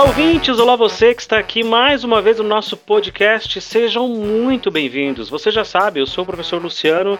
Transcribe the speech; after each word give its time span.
Olá, 0.00 0.08
ouvintes! 0.08 0.58
Olá, 0.58 0.76
você 0.76 1.14
que 1.14 1.20
está 1.20 1.38
aqui 1.38 1.62
mais 1.62 2.04
uma 2.04 2.22
vez 2.22 2.38
no 2.38 2.44
nosso 2.44 2.74
podcast. 2.74 3.60
Sejam 3.60 4.08
muito 4.08 4.70
bem-vindos. 4.70 5.28
Você 5.28 5.50
já 5.50 5.62
sabe, 5.62 6.00
eu 6.00 6.06
sou 6.06 6.24
o 6.24 6.26
professor 6.26 6.60
Luciano 6.60 7.18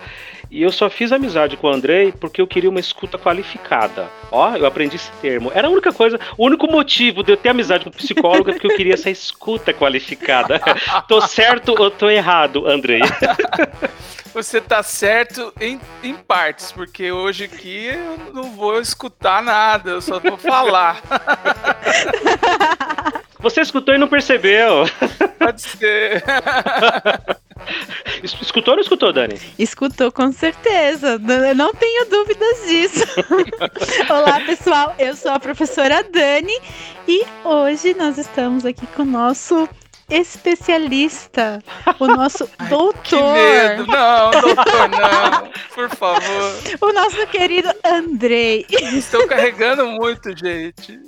e 0.50 0.62
eu 0.62 0.72
só 0.72 0.88
fiz 0.88 1.12
amizade 1.12 1.58
com 1.58 1.66
o 1.66 1.70
Andrei 1.70 2.10
porque 2.10 2.40
eu 2.40 2.46
queria 2.46 2.70
uma 2.70 2.80
escuta 2.80 3.18
qualificada. 3.18 4.08
Ó, 4.32 4.56
eu 4.56 4.64
aprendi 4.64 4.96
esse 4.96 5.12
termo. 5.20 5.52
Era 5.54 5.68
a 5.68 5.70
única 5.70 5.92
coisa, 5.92 6.18
o 6.38 6.46
único 6.46 6.66
motivo 6.72 7.22
de 7.22 7.32
eu 7.32 7.36
ter 7.36 7.50
amizade 7.50 7.84
com 7.84 7.90
o 7.90 7.92
psicólogo 7.92 8.48
é 8.48 8.54
porque 8.54 8.68
eu 8.68 8.76
queria 8.76 8.94
essa 8.94 9.10
escuta 9.10 9.74
qualificada. 9.74 10.58
tô 11.06 11.20
certo 11.20 11.74
ou 11.78 11.90
tô 11.90 12.08
errado, 12.08 12.66
Andrei? 12.66 13.02
Você 14.32 14.60
tá 14.60 14.82
certo 14.82 15.52
em, 15.60 15.80
em 16.02 16.14
partes, 16.14 16.70
porque 16.70 17.10
hoje 17.10 17.44
aqui 17.44 17.86
eu 17.86 18.32
não 18.32 18.52
vou 18.52 18.80
escutar 18.80 19.42
nada, 19.42 19.90
eu 19.90 20.00
só 20.00 20.20
vou 20.20 20.36
falar. 20.36 21.02
Você 23.40 23.62
escutou 23.62 23.94
e 23.94 23.98
não 23.98 24.06
percebeu. 24.06 24.84
Pode 25.38 25.62
ser. 25.62 26.22
Escutou 28.22 28.72
ou 28.72 28.76
não 28.76 28.82
escutou, 28.82 29.12
Dani? 29.12 29.38
Escutou, 29.58 30.10
com 30.10 30.32
certeza. 30.32 31.20
Eu 31.48 31.54
não 31.54 31.74
tenho 31.74 32.08
dúvidas 32.08 32.58
disso. 32.66 33.04
Olá, 34.08 34.40
pessoal. 34.40 34.94
Eu 34.98 35.14
sou 35.14 35.32
a 35.32 35.40
professora 35.40 36.02
Dani 36.02 36.56
e 37.06 37.24
hoje 37.44 37.94
nós 37.94 38.18
estamos 38.18 38.64
aqui 38.64 38.86
com 38.88 39.02
o 39.02 39.06
nosso 39.06 39.68
especialista, 40.10 41.62
o 41.98 42.06
nosso 42.06 42.48
Ai, 42.58 42.68
doutor. 42.68 43.02
Que 43.02 43.16
medo. 43.16 43.86
Não, 43.86 44.30
doutor, 44.30 44.88
não. 44.88 45.50
Por 45.74 45.88
favor. 45.90 46.54
O 46.80 46.92
nosso 46.92 47.26
querido 47.28 47.68
Andrei. 47.84 48.66
Estou 48.70 49.26
carregando 49.26 49.86
muito, 49.86 50.36
gente. 50.36 50.98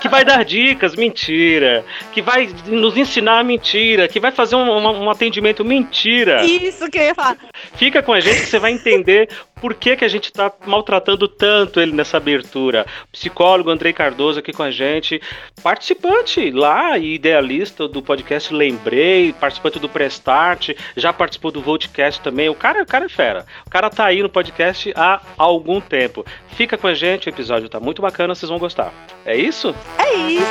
que 0.00 0.08
vai 0.08 0.24
dar 0.24 0.44
dicas, 0.44 0.94
mentira. 0.94 1.84
Que 2.12 2.20
vai 2.20 2.48
nos 2.66 2.96
ensinar 2.96 3.44
mentira. 3.44 4.06
Que 4.06 4.20
vai 4.20 4.32
fazer 4.32 4.56
um, 4.56 4.70
um, 4.70 5.04
um 5.04 5.10
atendimento 5.10 5.64
mentira. 5.64 6.44
Isso 6.44 6.90
que 6.90 6.98
eu 6.98 7.02
ia 7.04 7.14
falar. 7.14 7.38
Fica 7.74 8.02
com 8.02 8.12
a 8.12 8.20
gente 8.20 8.40
que 8.40 8.46
você 8.46 8.58
vai 8.58 8.72
entender 8.72 9.28
por 9.60 9.74
que, 9.74 9.96
que 9.96 10.04
a 10.04 10.08
gente 10.08 10.24
está 10.24 10.52
maltratando 10.66 11.28
tanto 11.28 11.80
ele 11.80 11.92
nessa 11.92 12.16
abertura. 12.16 12.86
psicólogo 13.12 13.70
Andrei 13.70 13.92
Cardoso 13.92 14.38
aqui 14.38 14.52
com 14.52 14.62
a 14.62 14.70
gente, 14.70 15.20
participante 15.62 16.50
lá 16.50 16.96
e 16.98 17.14
idealista 17.14 17.86
do 17.86 18.02
podcast 18.02 18.52
Lembrei, 18.54 19.32
participante 19.32 19.78
do 19.78 19.88
Prestart, 19.88 20.70
já 20.96 21.12
participou 21.12 21.50
do 21.50 21.60
Voltcast 21.60 22.20
também. 22.20 22.48
O 22.48 22.54
cara, 22.54 22.82
o 22.82 22.86
cara 22.86 23.04
é 23.06 23.08
fera. 23.08 23.46
O 23.66 23.70
cara 23.70 23.90
tá 23.90 24.06
aí 24.06 24.22
no 24.22 24.28
podcast 24.28 24.92
há 24.96 25.20
algum 25.36 25.80
tempo. 25.80 26.24
Fica 26.48 26.76
com 26.76 26.86
a 26.86 26.94
gente, 26.94 27.28
o 27.28 27.30
episódio 27.30 27.68
tá 27.68 27.78
muito 27.80 28.02
bacana, 28.02 28.34
vocês 28.34 28.48
vão 28.48 28.58
gostar. 28.58 28.92
É 29.24 29.36
isso? 29.36 29.74
É 29.98 30.14
isso! 30.16 30.50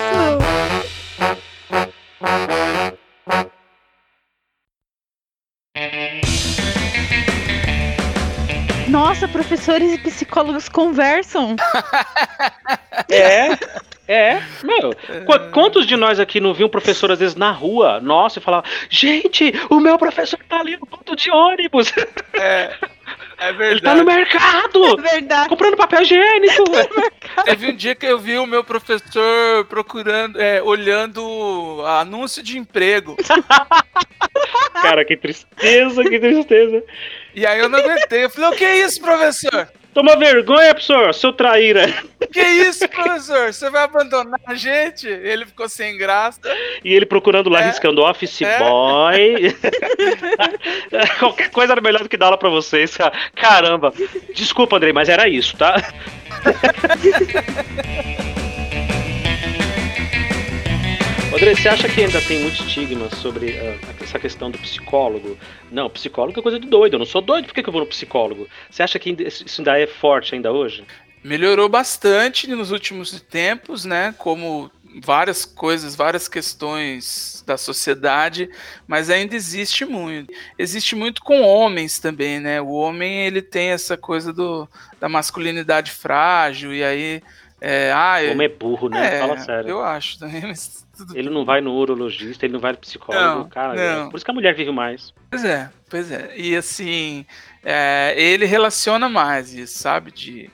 Nossa, 8.89 9.27
professores 9.27 9.93
e 9.93 9.97
psicólogos 9.99 10.67
conversam. 10.67 11.55
É. 13.11 13.57
É, 14.07 14.41
meu, 14.63 14.91
quantos 15.51 15.85
de 15.85 15.95
nós 15.95 16.19
aqui 16.19 16.39
não 16.39 16.51
viu 16.53 16.65
um 16.65 16.69
professor 16.69 17.11
às 17.11 17.19
vezes 17.19 17.35
na 17.35 17.51
rua, 17.51 17.99
nossa, 17.99 18.39
e 18.39 18.41
falava, 18.41 18.65
gente, 18.89 19.53
o 19.69 19.79
meu 19.79 19.99
professor 19.99 20.39
tá 20.49 20.59
ali 20.59 20.75
no 20.77 20.85
ponto 20.87 21.15
de 21.15 21.29
ônibus. 21.29 21.93
É, 22.33 22.75
é 23.37 23.53
verdade. 23.53 23.71
Ele 23.71 23.81
tá 23.81 23.95
no 23.95 24.05
mercado. 24.05 24.99
É 24.99 25.11
verdade. 25.11 25.49
Comprando 25.49 25.77
papel 25.77 26.01
higiênico. 26.01 26.63
Teve 27.45 27.71
um 27.71 27.75
dia 27.75 27.95
que 27.95 28.05
eu 28.05 28.19
vi 28.19 28.37
o 28.37 28.45
meu 28.45 28.63
professor 28.63 29.65
procurando, 29.65 30.39
é, 30.39 30.61
olhando 30.61 31.83
anúncio 31.85 32.43
de 32.43 32.57
emprego. 32.57 33.15
Cara, 34.81 35.03
que 35.05 35.15
tristeza, 35.17 36.03
que 36.03 36.19
tristeza. 36.19 36.83
E 37.33 37.45
aí 37.45 37.59
eu 37.59 37.69
não 37.69 37.79
aguentei. 37.79 38.25
Eu 38.25 38.29
falei, 38.29 38.49
o 38.49 38.55
que 38.55 38.65
é 38.65 38.79
isso, 38.81 39.01
professor? 39.01 39.69
Toma 39.93 40.15
vergonha, 40.15 40.73
professor, 40.73 41.13
seu 41.13 41.33
traíra. 41.33 41.87
Que 42.31 42.41
isso, 42.41 42.87
professor? 42.87 43.51
Você 43.51 43.69
vai 43.69 43.83
abandonar 43.83 44.39
a 44.45 44.53
gente? 44.53 45.07
Ele 45.07 45.45
ficou 45.45 45.67
sem 45.67 45.97
graça. 45.97 46.39
E 46.83 46.93
ele 46.93 47.05
procurando 47.05 47.49
lá, 47.49 47.61
é. 47.61 47.65
riscando 47.65 48.03
Office 48.03 48.41
é. 48.41 48.59
Boy. 48.59 49.55
Qualquer 51.19 51.49
coisa 51.49 51.73
era 51.73 51.81
melhor 51.81 52.03
do 52.03 52.09
que 52.09 52.17
dar 52.17 52.27
aula 52.27 52.37
pra 52.37 52.49
vocês. 52.49 52.95
Caramba. 53.35 53.93
Desculpa, 54.35 54.77
Andrei, 54.77 54.93
mas 54.93 55.09
era 55.09 55.27
isso, 55.27 55.57
tá? 55.57 55.75
André, 61.31 61.53
você 61.53 61.69
acha 61.69 61.87
que 61.87 62.01
ainda 62.01 62.19
tem 62.21 62.39
muito 62.39 62.63
estigma 62.63 63.07
sobre 63.11 63.51
uh, 63.51 63.79
essa 64.01 64.17
questão 64.17 64.49
do 64.49 64.57
psicólogo? 64.57 65.37
Não, 65.71 65.87
psicólogo 65.87 66.39
é 66.39 66.43
coisa 66.43 66.59
de 66.59 66.67
doido. 66.67 66.95
Eu 66.95 66.99
não 66.99 67.05
sou 67.05 67.21
doido, 67.21 67.45
por 67.45 67.53
que, 67.53 67.61
que 67.61 67.69
eu 67.69 67.73
vou 67.73 67.81
no 67.81 67.87
psicólogo? 67.87 68.47
Você 68.69 68.81
acha 68.81 68.97
que 68.97 69.15
isso 69.19 69.61
ainda 69.61 69.79
é 69.79 69.85
forte 69.85 70.33
ainda 70.33 70.51
hoje? 70.51 70.83
Melhorou 71.23 71.69
bastante 71.69 72.47
nos 72.47 72.71
últimos 72.71 73.11
tempos, 73.21 73.85
né? 73.85 74.13
Como 74.17 74.71
várias 75.03 75.45
coisas, 75.45 75.95
várias 75.95 76.27
questões 76.27 77.43
da 77.45 77.57
sociedade, 77.57 78.49
mas 78.87 79.11
ainda 79.11 79.35
existe 79.35 79.85
muito. 79.85 80.33
Existe 80.57 80.95
muito 80.95 81.21
com 81.21 81.43
homens 81.43 81.99
também, 81.99 82.39
né? 82.39 82.59
O 82.59 82.71
homem 82.71 83.27
ele 83.27 83.43
tem 83.43 83.69
essa 83.69 83.95
coisa 83.95 84.33
do, 84.33 84.67
da 84.99 85.07
masculinidade 85.07 85.91
frágil 85.91 86.73
e 86.73 86.83
aí 86.83 87.21
é, 87.61 87.91
ah, 87.91 88.17
o 88.29 88.31
homem 88.31 88.45
é 88.45 88.49
burro, 88.49 88.89
né? 88.89 89.17
É, 89.17 89.19
Fala 89.19 89.37
sério. 89.37 89.69
Eu 89.69 89.83
acho 89.83 90.17
também, 90.17 90.41
mas 90.41 90.87
Ele 91.13 91.29
não 91.29 91.45
vai 91.45 91.61
no 91.61 91.73
urologista, 91.73 92.45
ele 92.45 92.53
não 92.53 92.59
vai 92.59 92.71
no 92.71 92.77
psicólogo, 92.77 93.39
não, 93.39 93.49
cara. 93.49 93.73
Não. 93.73 94.07
É 94.07 94.09
por 94.09 94.17
isso 94.17 94.25
que 94.25 94.31
a 94.31 94.33
mulher 94.33 94.55
vive 94.55 94.71
mais. 94.71 95.13
Pois 95.29 95.43
é, 95.43 95.69
pois 95.89 96.11
é. 96.11 96.33
E 96.35 96.55
assim, 96.55 97.25
é, 97.63 98.13
ele 98.17 98.45
relaciona 98.45 99.09
mais 99.09 99.53
isso, 99.53 99.79
sabe? 99.79 100.11
De 100.11 100.49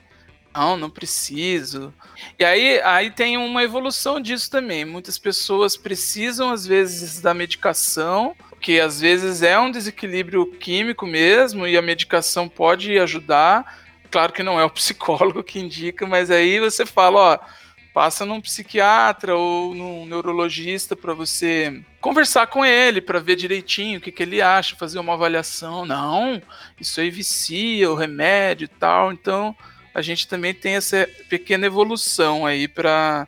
não, 0.56 0.76
não 0.76 0.88
preciso. 0.88 1.92
E 2.38 2.44
aí, 2.44 2.80
aí 2.80 3.10
tem 3.10 3.36
uma 3.36 3.62
evolução 3.62 4.18
disso 4.18 4.50
também. 4.50 4.86
Muitas 4.86 5.18
pessoas 5.18 5.76
precisam, 5.76 6.50
às 6.50 6.66
vezes, 6.66 7.20
da 7.20 7.34
medicação, 7.34 8.34
que 8.58 8.80
às 8.80 8.98
vezes 8.98 9.42
é 9.42 9.58
um 9.58 9.70
desequilíbrio 9.70 10.46
químico 10.46 11.06
mesmo, 11.06 11.66
e 11.66 11.76
a 11.76 11.82
medicação 11.82 12.48
pode 12.48 12.98
ajudar. 12.98 13.80
Claro 14.10 14.32
que 14.32 14.42
não 14.42 14.58
é 14.58 14.64
o 14.64 14.70
psicólogo 14.70 15.42
que 15.44 15.60
indica, 15.60 16.06
mas 16.06 16.30
aí 16.30 16.58
você 16.58 16.86
fala, 16.86 17.20
ó 17.20 17.65
passa 17.96 18.26
num 18.26 18.42
psiquiatra 18.42 19.34
ou 19.34 19.74
num 19.74 20.04
neurologista 20.04 20.94
para 20.94 21.14
você 21.14 21.82
conversar 21.98 22.46
com 22.46 22.62
ele, 22.62 23.00
para 23.00 23.18
ver 23.18 23.36
direitinho 23.36 23.96
o 23.96 24.02
que, 24.02 24.12
que 24.12 24.22
ele 24.22 24.42
acha, 24.42 24.76
fazer 24.76 24.98
uma 24.98 25.14
avaliação. 25.14 25.86
Não, 25.86 26.42
isso 26.78 27.00
aí 27.00 27.08
vicia 27.08 27.90
o 27.90 27.94
remédio 27.94 28.66
e 28.66 28.68
tal. 28.68 29.10
Então, 29.10 29.56
a 29.94 30.02
gente 30.02 30.28
também 30.28 30.52
tem 30.52 30.74
essa 30.74 31.08
pequena 31.30 31.64
evolução 31.64 32.44
aí 32.44 32.68
para 32.68 33.26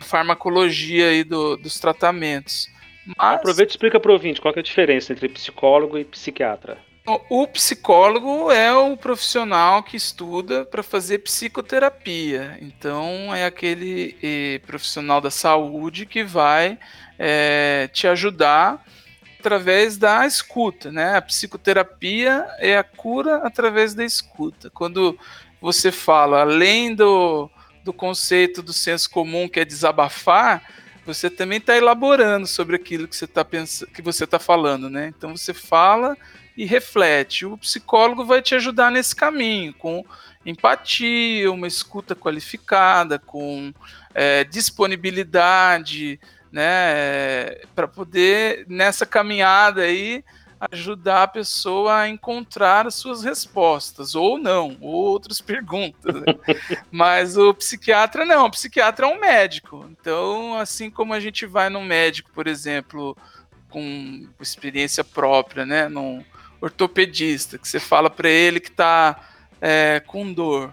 farmacologia 0.00 1.08
aí 1.08 1.24
do, 1.24 1.56
dos 1.56 1.80
tratamentos. 1.80 2.68
Mas... 3.06 3.36
Aproveita 3.36 3.72
e 3.72 3.72
explica 3.72 3.98
para 3.98 4.10
o 4.10 4.12
ouvinte 4.12 4.42
qual 4.42 4.52
é 4.54 4.60
a 4.60 4.62
diferença 4.62 5.14
entre 5.14 5.26
psicólogo 5.26 5.96
e 5.96 6.04
psiquiatra. 6.04 6.76
O 7.04 7.48
psicólogo 7.48 8.52
é 8.52 8.72
o 8.72 8.96
profissional 8.96 9.82
que 9.82 9.96
estuda 9.96 10.64
para 10.64 10.84
fazer 10.84 11.18
psicoterapia. 11.18 12.56
Então, 12.60 13.34
é 13.34 13.44
aquele 13.44 14.16
eh, 14.22 14.60
profissional 14.64 15.20
da 15.20 15.30
saúde 15.30 16.06
que 16.06 16.22
vai 16.22 16.78
eh, 17.18 17.90
te 17.92 18.06
ajudar 18.06 18.84
através 19.40 19.98
da 19.98 20.24
escuta, 20.24 20.92
né? 20.92 21.16
A 21.16 21.22
psicoterapia 21.22 22.46
é 22.60 22.78
a 22.78 22.84
cura 22.84 23.38
através 23.38 23.94
da 23.94 24.04
escuta. 24.04 24.70
Quando 24.70 25.18
você 25.60 25.90
fala, 25.90 26.42
além 26.42 26.94
do, 26.94 27.50
do 27.82 27.92
conceito 27.92 28.62
do 28.62 28.72
senso 28.72 29.10
comum 29.10 29.48
que 29.48 29.58
é 29.58 29.64
desabafar, 29.64 30.62
você 31.04 31.28
também 31.28 31.58
está 31.58 31.76
elaborando 31.76 32.46
sobre 32.46 32.76
aquilo 32.76 33.08
que 33.08 33.16
você 33.16 33.24
está 33.24 33.44
está 34.24 34.38
falando, 34.38 34.88
né? 34.88 35.12
Então 35.16 35.36
você 35.36 35.52
fala 35.52 36.16
e 36.56 36.64
reflete. 36.64 37.46
O 37.46 37.58
psicólogo 37.58 38.24
vai 38.24 38.42
te 38.42 38.54
ajudar 38.54 38.90
nesse 38.90 39.14
caminho, 39.14 39.72
com 39.74 40.04
empatia, 40.44 41.50
uma 41.50 41.66
escuta 41.66 42.14
qualificada, 42.14 43.18
com 43.18 43.72
é, 44.14 44.44
disponibilidade, 44.44 46.18
né, 46.50 47.54
para 47.74 47.88
poder 47.88 48.66
nessa 48.68 49.06
caminhada 49.06 49.82
aí 49.82 50.22
ajudar 50.70 51.24
a 51.24 51.28
pessoa 51.28 52.02
a 52.02 52.08
encontrar 52.08 52.86
as 52.86 52.94
suas 52.94 53.24
respostas, 53.24 54.14
ou 54.14 54.38
não, 54.38 54.76
ou 54.80 54.92
outras 54.92 55.40
perguntas. 55.42 56.14
Né? 56.14 56.34
Mas 56.90 57.36
o 57.36 57.52
psiquiatra 57.54 58.24
não, 58.24 58.46
o 58.46 58.50
psiquiatra 58.50 59.06
é 59.06 59.08
um 59.08 59.18
médico. 59.18 59.88
Então, 59.90 60.54
assim 60.58 60.88
como 60.90 61.14
a 61.14 61.20
gente 61.20 61.46
vai 61.46 61.68
num 61.68 61.84
médico, 61.84 62.30
por 62.32 62.46
exemplo, 62.46 63.16
com 63.68 64.28
experiência 64.40 65.02
própria, 65.02 65.66
né, 65.66 65.88
num, 65.88 66.24
ortopedista, 66.62 67.58
que 67.58 67.68
você 67.68 67.80
fala 67.80 68.08
para 68.08 68.30
ele 68.30 68.60
que 68.60 68.68
está 68.68 69.20
é, 69.60 70.00
com 70.06 70.32
dor. 70.32 70.72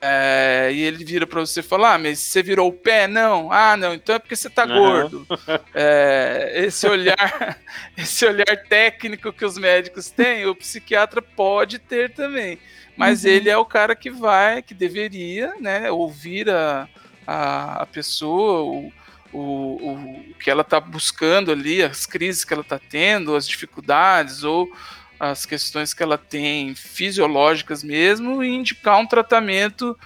É, 0.00 0.70
e 0.70 0.82
ele 0.82 1.02
vira 1.02 1.26
para 1.26 1.40
você 1.40 1.62
falar, 1.62 1.94
ah, 1.94 1.98
mas 1.98 2.18
você 2.18 2.42
virou 2.42 2.68
o 2.68 2.72
pé? 2.72 3.08
Não. 3.08 3.50
Ah, 3.50 3.76
não, 3.76 3.94
então 3.94 4.14
é 4.14 4.18
porque 4.18 4.36
você 4.36 4.48
tá 4.48 4.64
uhum. 4.64 4.74
gordo. 4.74 5.26
É, 5.74 6.52
esse 6.66 6.86
olhar, 6.86 7.58
esse 7.96 8.24
olhar 8.24 8.64
técnico 8.68 9.32
que 9.32 9.44
os 9.44 9.58
médicos 9.58 10.10
têm, 10.10 10.46
o 10.46 10.54
psiquiatra 10.54 11.20
pode 11.20 11.78
ter 11.78 12.12
também. 12.12 12.58
Mas 12.96 13.24
uhum. 13.24 13.30
ele 13.30 13.50
é 13.50 13.56
o 13.56 13.64
cara 13.64 13.96
que 13.96 14.10
vai, 14.10 14.62
que 14.62 14.72
deveria, 14.72 15.54
né, 15.58 15.90
ouvir 15.90 16.48
a, 16.48 16.88
a, 17.26 17.82
a 17.82 17.86
pessoa, 17.86 18.62
o, 18.62 18.92
o, 19.32 19.40
o, 19.40 20.34
que 20.38 20.50
ela 20.50 20.62
está 20.62 20.78
buscando 20.78 21.50
ali, 21.50 21.82
as 21.82 22.06
crises 22.06 22.44
que 22.44 22.52
ela 22.52 22.62
está 22.62 22.78
tendo, 22.78 23.34
as 23.34 23.48
dificuldades 23.48 24.44
ou 24.44 24.70
as 25.18 25.46
questões 25.46 25.94
que 25.94 26.02
ela 26.02 26.18
tem 26.18 26.74
fisiológicas 26.74 27.82
mesmo 27.82 28.42
e 28.42 28.48
indicar 28.48 28.98
um 28.98 29.06
tratamento 29.06 29.98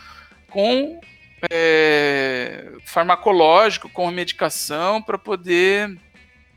com 0.51 1.01
é, 1.51 2.73
farmacológico, 2.85 3.89
com 3.89 4.11
medicação 4.11 5.01
para 5.03 5.19
poder 5.19 5.99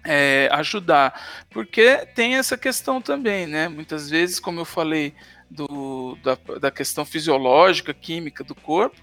é, 0.04 0.50
ajudar. 0.54 1.46
Porque 1.50 2.06
tem 2.16 2.36
essa 2.36 2.58
questão 2.58 3.02
também, 3.02 3.46
né? 3.48 3.68
Muitas 3.68 4.10
vezes, 4.10 4.40
como 4.40 4.60
eu 4.60 4.66
falei, 4.66 5.14
do, 5.50 6.18
da, 6.24 6.38
da 6.60 6.72
questão 6.72 7.06
fisiológica, 7.06 7.94
química 7.94 8.44
do 8.44 8.56
corpo, 8.56 8.96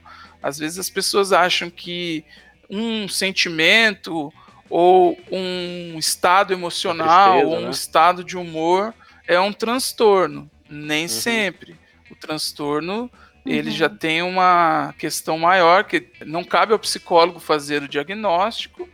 às 0.43 0.59
vezes 0.59 0.79
as 0.79 0.89
pessoas 0.89 1.33
acham 1.33 1.69
que 1.69 2.25
um 2.71 3.09
sentimento 3.09 4.33
ou 4.71 5.19
um 5.31 5.99
estado 5.99 6.53
emocional, 6.53 7.33
tristeza, 7.33 7.57
ou 7.57 7.63
um 7.63 7.65
né? 7.65 7.71
estado 7.71 8.25
de 8.25 8.37
humor 8.37 8.95
é 9.29 9.39
um 9.39 9.53
transtorno. 9.53 10.51
Nem 10.69 11.03
uhum. 11.03 11.09
sempre. 11.09 11.77
O 12.11 12.17
transtorno 12.17 13.03
uhum. 13.03 13.11
ele 13.45 13.71
já 13.71 13.89
tem 13.89 14.23
uma 14.23 14.95
questão 14.99 15.39
maior 15.39 15.85
que 15.85 16.09
não 16.25 16.43
cabe 16.43 16.73
ao 16.73 16.79
psicólogo 16.79 17.39
fazer 17.39 17.83
o 17.83 17.89
diagnóstico, 17.89 18.89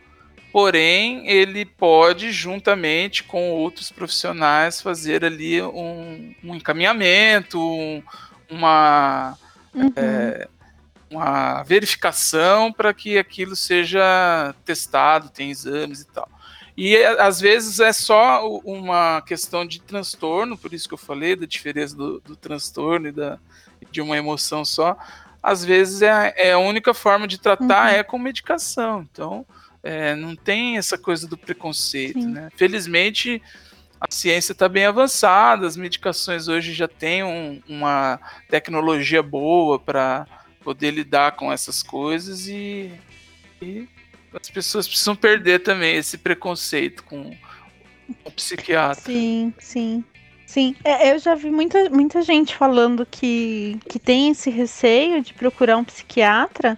porém 0.51 1.27
ele 1.27 1.65
pode 1.65 2.31
juntamente 2.31 3.23
com 3.23 3.49
outros 3.51 3.89
profissionais 3.89 4.81
fazer 4.81 5.23
ali 5.23 5.61
um, 5.61 6.35
um 6.43 6.55
encaminhamento, 6.55 7.59
um, 7.59 8.03
uma 8.49 9.37
uhum. 9.73 9.91
é, 9.95 10.47
uma 11.09 11.63
verificação 11.63 12.73
para 12.73 12.93
que 12.93 13.17
aquilo 13.17 13.55
seja 13.55 14.53
testado, 14.65 15.29
tem 15.29 15.49
exames 15.49 16.01
e 16.01 16.07
tal. 16.07 16.27
E 16.77 16.97
às 16.97 17.39
vezes 17.39 17.79
é 17.79 17.93
só 17.93 18.45
uma 18.59 19.21
questão 19.21 19.65
de 19.65 19.79
transtorno, 19.81 20.57
por 20.57 20.73
isso 20.73 20.87
que 20.87 20.93
eu 20.93 20.97
falei 20.97 21.35
da 21.35 21.45
diferença 21.45 21.95
do, 21.95 22.19
do 22.19 22.35
transtorno 22.35 23.07
e 23.07 23.11
da, 23.13 23.39
de 23.91 24.01
uma 24.01 24.17
emoção 24.17 24.65
só. 24.65 24.97
Às 25.41 25.63
vezes 25.63 26.01
é, 26.01 26.33
é 26.35 26.51
a 26.51 26.57
única 26.57 26.93
forma 26.93 27.27
de 27.27 27.39
tratar 27.39 27.91
uhum. 27.91 27.99
é 27.99 28.03
com 28.03 28.19
medicação. 28.19 29.07
Então 29.09 29.45
é, 29.81 30.15
não 30.15 30.35
tem 30.35 30.77
essa 30.77 30.97
coisa 30.97 31.27
do 31.27 31.37
preconceito. 31.37 32.27
Né? 32.27 32.49
Felizmente 32.57 33.41
a 34.01 34.07
ciência 34.09 34.51
está 34.51 34.67
bem 34.67 34.85
avançada, 34.85 35.65
as 35.65 35.77
medicações 35.77 36.47
hoje 36.47 36.73
já 36.73 36.87
têm 36.87 37.23
um, 37.23 37.61
uma 37.67 38.19
tecnologia 38.49 39.23
boa 39.23 39.79
para 39.79 40.27
poder 40.63 40.91
lidar 40.91 41.33
com 41.33 41.51
essas 41.51 41.81
coisas 41.81 42.47
e, 42.47 42.91
e 43.61 43.87
as 44.39 44.49
pessoas 44.49 44.87
precisam 44.87 45.15
perder 45.15 45.59
também 45.59 45.95
esse 45.95 46.17
preconceito 46.17 47.03
com 47.03 47.35
o 48.23 48.31
psiquiatra. 48.31 49.01
Sim, 49.01 49.53
sim. 49.59 50.03
Sim, 50.45 50.75
é, 50.83 51.11
eu 51.11 51.19
já 51.19 51.33
vi 51.33 51.49
muita, 51.49 51.89
muita 51.89 52.21
gente 52.21 52.55
falando 52.55 53.05
que, 53.05 53.79
que 53.89 53.97
tem 53.97 54.29
esse 54.29 54.49
receio 54.49 55.21
de 55.21 55.33
procurar 55.33 55.75
um 55.75 55.83
psiquiatra, 55.83 56.77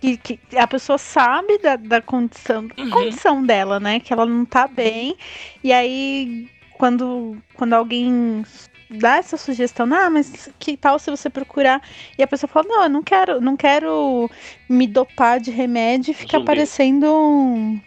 que, 0.00 0.16
que 0.16 0.58
a 0.58 0.66
pessoa 0.66 0.98
sabe 0.98 1.58
da, 1.58 1.76
da 1.76 2.02
condição, 2.02 2.68
uhum. 2.76 2.90
condição 2.90 3.42
dela, 3.42 3.78
né? 3.78 4.00
Que 4.00 4.12
ela 4.12 4.26
não 4.26 4.44
tá 4.44 4.66
bem. 4.66 5.16
E 5.62 5.72
aí, 5.72 6.50
quando, 6.76 7.38
quando 7.54 7.72
alguém 7.72 8.44
dá 8.90 9.16
essa 9.16 9.36
sugestão, 9.36 9.86
ah, 9.92 10.10
mas 10.10 10.50
que 10.58 10.76
tal 10.76 10.98
se 10.98 11.10
você 11.10 11.30
procurar? 11.30 11.82
E 12.18 12.22
a 12.22 12.26
pessoa 12.26 12.48
fala, 12.48 12.66
não, 12.68 12.82
eu 12.84 12.88
não 12.88 13.02
quero, 13.02 13.40
não 13.40 13.56
quero 13.56 14.30
me 14.68 14.86
dopar 14.86 15.40
de 15.40 15.50
remédio 15.50 16.12
e 16.12 16.14
ficar 16.14 16.38
zumbi. 16.38 16.46
parecendo 16.46 17.06
um, 17.06 17.80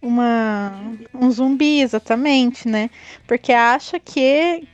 uma, 0.00 0.72
um 1.14 1.30
zumbi, 1.30 1.80
exatamente, 1.80 2.68
né? 2.68 2.90
Porque 3.26 3.52
acha 3.52 3.98
que, 3.98 4.66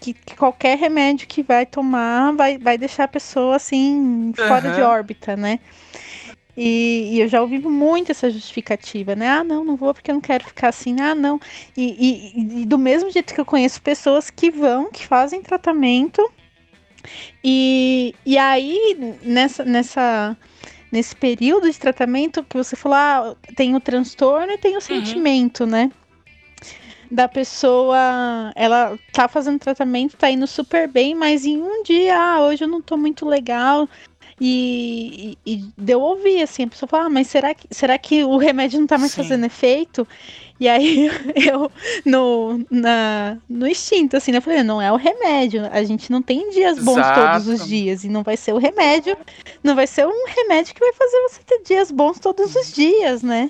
que, 0.00 0.14
que, 0.14 0.36
qualquer 0.36 0.78
remédio 0.78 1.28
que 1.28 1.42
vai 1.42 1.66
tomar 1.66 2.32
vai, 2.32 2.58
vai 2.58 2.76
deixar 2.76 3.04
a 3.04 3.08
pessoa 3.08 3.56
assim, 3.56 4.32
fora 4.36 4.68
uhum. 4.68 4.74
de 4.74 4.82
órbita, 4.82 5.36
né? 5.36 5.60
E, 6.56 7.14
e, 7.14 7.20
eu 7.20 7.28
já 7.28 7.40
ouvi 7.40 7.58
muito 7.58 8.10
essa 8.10 8.30
justificativa, 8.30 9.16
né? 9.16 9.28
Ah, 9.28 9.44
não, 9.44 9.64
não 9.64 9.74
vou 9.74 9.94
porque 9.94 10.10
eu 10.10 10.14
não 10.14 10.20
quero 10.20 10.44
ficar 10.44 10.68
assim. 10.68 11.00
Ah, 11.00 11.14
não. 11.14 11.40
E, 11.76 12.32
e, 12.34 12.62
e, 12.62 12.66
do 12.66 12.78
mesmo 12.78 13.10
jeito 13.10 13.34
que 13.34 13.40
eu 13.40 13.44
conheço 13.44 13.80
pessoas 13.80 14.28
que 14.28 14.50
vão, 14.50 14.90
que 14.90 15.06
fazem 15.06 15.40
tratamento. 15.40 16.30
E, 17.42 18.14
e 18.24 18.36
aí, 18.36 19.16
nessa, 19.22 19.64
nessa, 19.64 20.36
nesse 20.90 21.16
período 21.16 21.70
de 21.70 21.78
tratamento, 21.78 22.44
que 22.44 22.56
você 22.56 22.76
falou, 22.76 22.98
ah, 22.98 23.36
tem 23.56 23.74
o 23.74 23.80
transtorno 23.80 24.52
e 24.52 24.58
tem 24.58 24.72
o 24.72 24.74
uhum. 24.74 24.80
sentimento, 24.80 25.66
né? 25.66 25.90
Da 27.10 27.28
pessoa, 27.28 28.52
ela 28.54 28.98
tá 29.12 29.28
fazendo 29.28 29.58
tratamento, 29.58 30.16
tá 30.16 30.30
indo 30.30 30.46
super 30.46 30.88
bem, 30.88 31.14
mas 31.14 31.44
em 31.44 31.60
um 31.60 31.82
dia, 31.82 32.18
ah, 32.18 32.40
hoje 32.42 32.64
eu 32.64 32.68
não 32.68 32.80
tô 32.80 32.96
muito 32.96 33.26
legal, 33.26 33.88
e, 34.44 35.38
e, 35.46 35.54
e 35.54 35.64
deu 35.78 36.00
ouvir, 36.00 36.42
assim, 36.42 36.64
a 36.64 36.66
pessoa 36.66 36.88
fala, 36.88 37.04
ah, 37.04 37.10
mas 37.10 37.28
será 37.28 37.54
que, 37.54 37.68
será 37.70 37.96
que 37.96 38.24
o 38.24 38.36
remédio 38.36 38.80
não 38.80 38.88
tá 38.88 38.98
mais 38.98 39.12
Sim. 39.12 39.22
fazendo 39.22 39.46
efeito? 39.46 40.04
E 40.58 40.68
aí 40.68 41.08
eu, 41.48 41.70
no, 42.04 42.60
na, 42.68 43.38
no 43.48 43.68
instinto, 43.68 44.16
assim, 44.16 44.32
né, 44.32 44.38
eu 44.38 44.42
falei, 44.42 44.64
não 44.64 44.82
é 44.82 44.90
o 44.90 44.96
remédio, 44.96 45.68
a 45.70 45.84
gente 45.84 46.10
não 46.10 46.20
tem 46.20 46.50
dias 46.50 46.76
bons 46.80 46.98
Exato. 46.98 47.20
todos 47.20 47.46
os 47.46 47.68
dias, 47.68 48.02
e 48.02 48.08
não 48.08 48.24
vai 48.24 48.36
ser 48.36 48.52
o 48.52 48.58
remédio, 48.58 49.16
não 49.62 49.76
vai 49.76 49.86
ser 49.86 50.08
um 50.08 50.26
remédio 50.26 50.74
que 50.74 50.80
vai 50.80 50.92
fazer 50.92 51.20
você 51.28 51.40
ter 51.46 51.62
dias 51.62 51.92
bons 51.92 52.18
todos 52.18 52.56
os 52.56 52.72
dias, 52.72 53.22
né? 53.22 53.48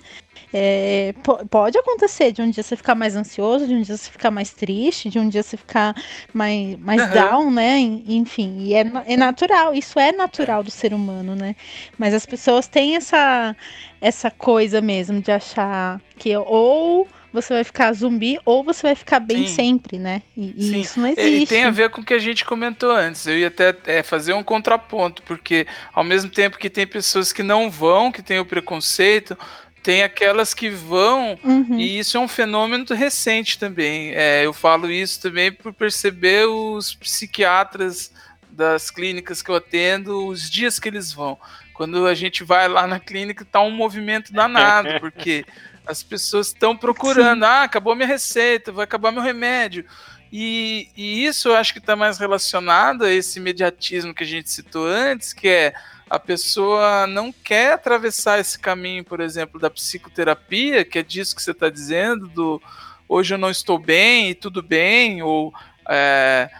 É, 0.52 1.14
pode 1.48 1.78
acontecer 1.78 2.30
de 2.32 2.42
um 2.42 2.50
dia 2.50 2.62
você 2.62 2.76
ficar 2.76 2.94
mais 2.94 3.16
ansioso, 3.16 3.66
de 3.66 3.74
um 3.74 3.80
dia 3.80 3.96
você 3.96 4.10
ficar 4.10 4.30
mais 4.30 4.50
triste, 4.50 5.08
de 5.08 5.18
um 5.18 5.28
dia 5.28 5.42
você 5.42 5.56
ficar 5.56 5.94
mais, 6.32 6.78
mais 6.78 7.02
uhum. 7.02 7.10
down, 7.10 7.50
né? 7.50 7.78
Enfim, 7.78 8.58
e 8.60 8.74
é, 8.74 8.84
é 9.06 9.16
natural, 9.16 9.74
isso 9.74 9.98
é 9.98 10.12
natural 10.12 10.62
do 10.62 10.70
ser 10.70 10.92
humano, 10.92 11.34
né? 11.34 11.56
Mas 11.98 12.12
as 12.12 12.26
pessoas 12.26 12.68
têm 12.68 12.96
essa, 12.96 13.56
essa 14.00 14.30
coisa 14.30 14.80
mesmo 14.80 15.22
de 15.22 15.32
achar 15.32 16.00
que 16.18 16.36
ou 16.36 17.08
você 17.32 17.54
vai 17.54 17.64
ficar 17.64 17.92
zumbi 17.94 18.38
ou 18.44 18.62
você 18.62 18.82
vai 18.82 18.94
ficar 18.94 19.18
bem 19.18 19.46
Sim. 19.46 19.54
sempre, 19.54 19.98
né? 19.98 20.22
E, 20.36 20.54
e 20.54 20.80
isso 20.80 21.00
não 21.00 21.08
existe. 21.08 21.42
E 21.42 21.46
tem 21.46 21.64
a 21.64 21.70
ver 21.70 21.88
com 21.88 22.02
o 22.02 22.04
que 22.04 22.12
a 22.12 22.18
gente 22.18 22.44
comentou 22.44 22.90
antes. 22.90 23.26
Eu 23.26 23.38
ia 23.38 23.48
até 23.48 23.74
é, 23.86 24.02
fazer 24.02 24.34
um 24.34 24.44
contraponto, 24.44 25.22
porque 25.22 25.66
ao 25.94 26.04
mesmo 26.04 26.30
tempo 26.30 26.58
que 26.58 26.68
tem 26.68 26.86
pessoas 26.86 27.32
que 27.32 27.42
não 27.42 27.70
vão, 27.70 28.12
que 28.12 28.22
tem 28.22 28.38
o 28.38 28.44
preconceito, 28.44 29.36
tem 29.82 30.02
aquelas 30.02 30.54
que 30.54 30.70
vão, 30.70 31.38
uhum. 31.42 31.78
e 31.78 31.98
isso 31.98 32.16
é 32.16 32.20
um 32.20 32.28
fenômeno 32.28 32.84
recente 32.94 33.58
também. 33.58 34.12
É, 34.14 34.46
eu 34.46 34.52
falo 34.52 34.90
isso 34.90 35.20
também 35.20 35.50
por 35.50 35.72
perceber 35.72 36.46
os 36.46 36.94
psiquiatras 36.94 38.12
das 38.50 38.90
clínicas 38.90 39.42
que 39.42 39.50
eu 39.50 39.56
atendo, 39.56 40.26
os 40.26 40.48
dias 40.48 40.78
que 40.78 40.88
eles 40.88 41.12
vão. 41.12 41.38
Quando 41.74 42.06
a 42.06 42.14
gente 42.14 42.44
vai 42.44 42.68
lá 42.68 42.86
na 42.86 43.00
clínica, 43.00 43.44
tá 43.44 43.60
um 43.60 43.70
movimento 43.70 44.32
danado, 44.32 44.88
porque 45.00 45.44
as 45.86 46.02
pessoas 46.02 46.48
estão 46.48 46.76
procurando, 46.76 47.40
Sim. 47.40 47.50
ah, 47.50 47.62
acabou 47.64 47.96
minha 47.96 48.06
receita, 48.06 48.70
vai 48.70 48.84
acabar 48.84 49.10
meu 49.10 49.22
remédio. 49.22 49.84
E, 50.32 50.88
e 50.96 51.26
isso 51.26 51.48
eu 51.48 51.56
acho 51.56 51.72
que 51.72 51.78
está 51.78 51.96
mais 51.96 52.18
relacionado 52.18 53.04
a 53.04 53.10
esse 53.12 53.38
imediatismo 53.38 54.14
que 54.14 54.22
a 54.22 54.26
gente 54.26 54.48
citou 54.48 54.86
antes, 54.86 55.32
que 55.32 55.48
é 55.48 55.74
a 56.08 56.18
pessoa 56.18 57.06
não 57.06 57.32
quer 57.32 57.72
atravessar 57.72 58.38
esse 58.38 58.58
caminho, 58.58 59.04
por 59.04 59.20
exemplo, 59.20 59.60
da 59.60 59.70
psicoterapia, 59.70 60.84
que 60.84 60.98
é 60.98 61.02
disso 61.02 61.34
que 61.34 61.42
você 61.42 61.52
está 61.52 61.70
dizendo, 61.70 62.28
do 62.28 62.62
hoje 63.08 63.34
eu 63.34 63.38
não 63.38 63.50
estou 63.50 63.78
bem 63.78 64.30
e 64.30 64.34
tudo 64.34 64.62
bem, 64.62 65.22
ou 65.22 65.52
é, 65.88 66.50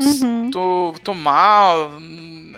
uhum. 0.00 0.50
tô, 0.50 0.94
tô 1.02 1.14
mal, 1.14 1.92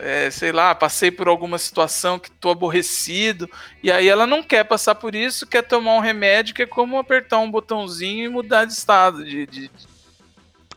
é, 0.00 0.30
sei 0.30 0.52
lá, 0.52 0.74
passei 0.74 1.10
por 1.10 1.28
alguma 1.28 1.58
situação 1.58 2.18
que 2.18 2.30
tô 2.30 2.50
aborrecido, 2.50 3.48
e 3.82 3.90
aí 3.90 4.08
ela 4.08 4.26
não 4.26 4.42
quer 4.42 4.64
passar 4.64 4.94
por 4.94 5.14
isso, 5.14 5.46
quer 5.46 5.62
tomar 5.62 5.94
um 5.94 6.00
remédio 6.00 6.54
que 6.54 6.62
é 6.62 6.66
como 6.66 6.98
apertar 6.98 7.38
um 7.38 7.50
botãozinho 7.50 8.24
e 8.24 8.28
mudar 8.28 8.64
de 8.66 8.72
estado, 8.72 9.24
de, 9.24 9.46
de, 9.46 9.70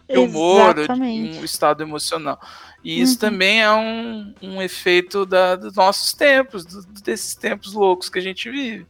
de 0.10 0.18
humor, 0.18 0.74
de 0.74 0.92
um 0.92 1.44
estado 1.44 1.84
emocional. 1.84 2.40
E 2.84 3.02
isso 3.02 3.14
uhum. 3.14 3.20
também 3.20 3.62
é 3.62 3.72
um, 3.72 4.34
um 4.42 4.62
efeito 4.62 5.26
da, 5.26 5.56
dos 5.56 5.76
nossos 5.76 6.14
tempos, 6.14 6.66
do, 6.66 6.82
desses 7.02 7.36
tempos 7.36 7.74
loucos 7.74 8.10
que 8.10 8.20
a 8.20 8.22
gente 8.22 8.50
vive. 8.50 8.86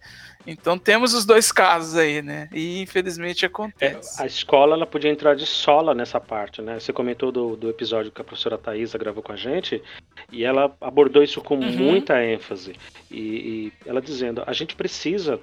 Então 0.46 0.78
temos 0.78 1.14
os 1.14 1.26
dois 1.26 1.52
casos 1.52 1.98
aí, 1.98 2.22
né? 2.22 2.48
E 2.54 2.82
infelizmente 2.82 3.46
acontece. 3.46 4.22
É, 4.22 4.24
a 4.24 4.26
escola 4.26 4.76
ela 4.76 4.86
podia 4.86 5.12
entrar 5.12 5.36
de 5.36 5.46
sola 5.46 5.94
nessa 5.94 6.22
parte, 6.22 6.62
né? 6.62 6.80
Você 6.80 6.94
comentou 6.94 7.34
do, 7.34 7.58
do 7.58 7.70
episódio 7.70 8.12
que 8.12 8.22
a 8.22 8.24
professora 8.24 8.58
Thaisa 8.58 8.98
gravou 8.98 9.22
com 9.22 9.34
a 9.34 9.36
gente 9.36 9.84
e 10.32 10.46
ela 10.46 10.74
abordou 10.80 11.22
isso 11.22 11.42
com 11.42 11.56
uhum. 11.56 11.70
muita 11.72 12.24
ênfase. 12.24 12.76
E, 13.12 13.20
e 13.20 13.74
ela 13.86 14.02
dizendo: 14.02 14.42
a 14.48 14.54
gente 14.54 14.74
precisa 14.74 15.38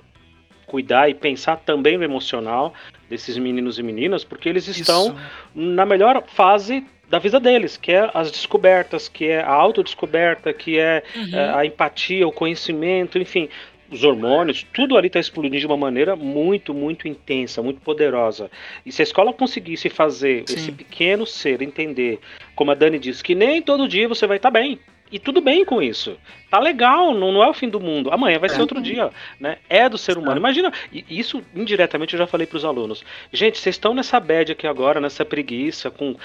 cuidar 0.66 1.08
e 1.08 1.14
pensar 1.14 1.56
também 1.56 1.96
no 1.96 2.04
emocional 2.04 2.74
desses 3.08 3.36
meninos 3.38 3.78
e 3.78 3.82
meninas, 3.82 4.24
porque 4.24 4.48
eles 4.48 4.66
estão 4.66 5.08
Isso. 5.08 5.16
na 5.54 5.86
melhor 5.86 6.22
fase 6.26 6.84
da 7.08 7.18
vida 7.18 7.38
deles, 7.38 7.76
que 7.76 7.92
é 7.92 8.10
as 8.14 8.30
descobertas, 8.30 9.08
que 9.08 9.26
é 9.26 9.40
a 9.40 9.50
autodescoberta, 9.50 10.52
que 10.52 10.78
é, 10.78 11.02
uhum. 11.14 11.38
é 11.38 11.54
a 11.54 11.66
empatia, 11.66 12.26
o 12.26 12.32
conhecimento, 12.32 13.18
enfim, 13.18 13.48
os 13.90 14.02
hormônios, 14.02 14.66
tudo 14.72 14.96
ali 14.96 15.06
está 15.06 15.20
explodindo 15.20 15.58
de 15.58 15.66
uma 15.66 15.76
maneira 15.76 16.16
muito, 16.16 16.74
muito 16.74 17.06
intensa, 17.06 17.62
muito 17.62 17.80
poderosa. 17.80 18.50
E 18.84 18.90
se 18.90 19.02
a 19.02 19.04
escola 19.04 19.32
conseguisse 19.32 19.88
fazer 19.88 20.44
Sim. 20.46 20.54
esse 20.56 20.72
pequeno 20.72 21.26
ser 21.26 21.62
entender, 21.62 22.18
como 22.56 22.70
a 22.70 22.74
Dani 22.74 22.98
disse, 22.98 23.22
que 23.22 23.34
nem 23.34 23.62
todo 23.62 23.88
dia 23.88 24.08
você 24.08 24.26
vai 24.26 24.38
estar 24.38 24.50
tá 24.50 24.58
bem. 24.58 24.78
E 25.14 25.18
tudo 25.20 25.40
bem 25.40 25.64
com 25.64 25.80
isso. 25.80 26.18
Tá 26.50 26.58
legal, 26.58 27.14
não, 27.14 27.30
não 27.30 27.40
é 27.40 27.48
o 27.48 27.54
fim 27.54 27.68
do 27.68 27.78
mundo. 27.78 28.10
Amanhã 28.10 28.36
vai 28.36 28.48
ser 28.48 28.60
outro 28.60 28.82
dia, 28.82 29.12
né? 29.38 29.58
É 29.68 29.88
do 29.88 29.96
ser 29.96 30.18
humano. 30.18 30.38
Imagina, 30.38 30.72
isso 30.92 31.40
indiretamente 31.54 32.14
eu 32.14 32.18
já 32.18 32.26
falei 32.26 32.48
para 32.48 32.56
os 32.56 32.64
alunos. 32.64 33.04
Gente, 33.32 33.56
vocês 33.56 33.76
estão 33.76 33.94
nessa 33.94 34.18
bad 34.18 34.50
aqui 34.50 34.66
agora, 34.66 35.00
nessa 35.00 35.24
preguiça, 35.24 35.88
com, 35.88 36.16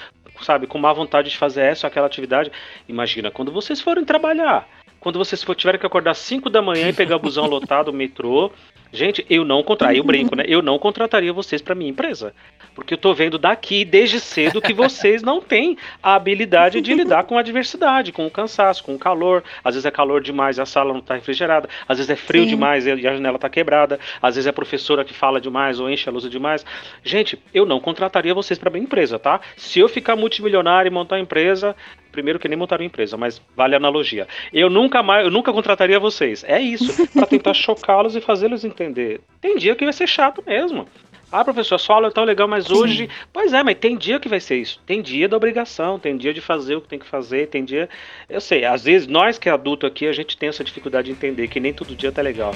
sabe, 0.42 0.66
com 0.66 0.76
má 0.76 0.92
vontade 0.92 1.30
de 1.30 1.38
fazer 1.38 1.62
essa 1.62 1.86
ou 1.86 1.88
aquela 1.88 2.08
atividade. 2.08 2.50
Imagina 2.88 3.30
quando 3.30 3.52
vocês 3.52 3.80
forem 3.80 4.04
trabalhar 4.04 4.68
quando 5.00 5.18
vocês 5.18 5.44
tiverem 5.56 5.80
que 5.80 5.86
acordar 5.86 6.14
5 6.14 6.50
da 6.50 6.60
manhã 6.60 6.90
e 6.90 6.92
pegar 6.92 7.18
busão 7.18 7.46
lotado, 7.46 7.90
metrô. 7.92 8.52
Gente, 8.92 9.24
eu 9.30 9.44
não 9.44 9.62
contrataria, 9.62 10.00
eu 10.00 10.04
brinco, 10.04 10.34
né? 10.34 10.44
Eu 10.46 10.60
não 10.60 10.78
contrataria 10.78 11.32
vocês 11.32 11.62
para 11.62 11.74
minha 11.74 11.90
empresa. 11.90 12.34
Porque 12.74 12.94
eu 12.94 12.98
tô 12.98 13.14
vendo 13.14 13.38
daqui 13.38 13.84
desde 13.84 14.18
cedo 14.18 14.60
que 14.60 14.72
vocês 14.74 15.22
não 15.22 15.40
têm 15.40 15.76
a 16.02 16.14
habilidade 16.14 16.80
de 16.80 16.92
lidar 16.92 17.24
com 17.24 17.36
a 17.36 17.40
adversidade, 17.40 18.12
com 18.12 18.26
o 18.26 18.30
cansaço, 18.30 18.82
com 18.82 18.94
o 18.94 18.98
calor. 18.98 19.44
Às 19.62 19.74
vezes 19.74 19.86
é 19.86 19.90
calor 19.90 20.20
demais 20.20 20.58
e 20.58 20.60
a 20.60 20.66
sala 20.66 20.92
não 20.92 21.00
tá 21.00 21.14
refrigerada. 21.14 21.68
Às 21.88 21.98
vezes 21.98 22.10
é 22.10 22.16
frio 22.16 22.44
Sim. 22.44 22.50
demais 22.50 22.86
e 22.86 22.90
a 22.90 22.96
janela 22.96 23.38
tá 23.38 23.48
quebrada. 23.48 23.98
Às 24.20 24.34
vezes 24.34 24.46
é 24.46 24.50
a 24.50 24.52
professora 24.52 25.04
que 25.04 25.14
fala 25.14 25.40
demais 25.40 25.78
ou 25.78 25.88
enche 25.88 26.08
a 26.08 26.12
luz 26.12 26.28
demais. 26.28 26.66
Gente, 27.04 27.38
eu 27.54 27.64
não 27.64 27.80
contrataria 27.80 28.34
vocês 28.34 28.58
para 28.58 28.70
minha 28.70 28.84
empresa, 28.84 29.18
tá? 29.18 29.40
Se 29.56 29.78
eu 29.78 29.88
ficar 29.88 30.16
multimilionário 30.16 30.88
e 30.88 30.92
montar 30.92 31.16
uma 31.16 31.22
empresa, 31.22 31.76
primeiro 32.10 32.38
que 32.38 32.48
nem 32.48 32.58
montaram 32.58 32.84
empresa, 32.84 33.16
mas 33.16 33.40
vale 33.56 33.74
a 33.74 33.78
analogia. 33.78 34.26
Eu 34.52 34.68
nunca 34.68 35.02
mais, 35.02 35.24
eu 35.24 35.30
nunca 35.30 35.52
contrataria 35.52 35.98
vocês. 35.98 36.44
É 36.44 36.60
isso, 36.60 37.06
para 37.08 37.26
tentar 37.26 37.54
chocá-los 37.54 38.16
e 38.16 38.20
fazê-los 38.20 38.64
entender. 38.64 39.20
Tem 39.40 39.56
dia 39.56 39.74
que 39.74 39.84
vai 39.84 39.92
ser 39.92 40.06
chato 40.06 40.42
mesmo. 40.46 40.86
Ah, 41.32 41.44
professor, 41.44 41.76
a 41.76 41.78
sua 41.78 41.94
aula 41.94 42.08
é 42.08 42.10
tão 42.10 42.24
legal, 42.24 42.48
mas 42.48 42.68
hoje. 42.70 43.06
Sim. 43.06 43.08
Pois 43.32 43.52
é, 43.52 43.62
mas 43.62 43.76
tem 43.78 43.96
dia 43.96 44.18
que 44.18 44.28
vai 44.28 44.40
ser 44.40 44.56
isso. 44.56 44.80
Tem 44.84 45.00
dia 45.00 45.28
da 45.28 45.36
obrigação, 45.36 45.96
tem 45.96 46.16
dia 46.16 46.34
de 46.34 46.40
fazer 46.40 46.74
o 46.74 46.80
que 46.80 46.88
tem 46.88 46.98
que 46.98 47.06
fazer, 47.06 47.46
tem 47.46 47.64
dia. 47.64 47.88
Eu 48.28 48.40
sei, 48.40 48.64
às 48.64 48.82
vezes 48.82 49.06
nós 49.06 49.38
que 49.38 49.48
é 49.48 49.52
adulto 49.52 49.86
aqui, 49.86 50.08
a 50.08 50.12
gente 50.12 50.36
tem 50.36 50.48
essa 50.48 50.64
dificuldade 50.64 51.06
de 51.06 51.12
entender 51.12 51.46
que 51.46 51.60
nem 51.60 51.72
todo 51.72 51.94
dia 51.94 52.10
tá 52.10 52.20
legal. 52.20 52.52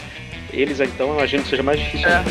Eles, 0.52 0.80
então, 0.80 1.11
eu 1.11 1.14
imagino 1.14 1.44
que 1.44 1.50
seja 1.50 1.62
mais 1.62 1.78
difícil. 1.78 2.08
É. 2.08 2.25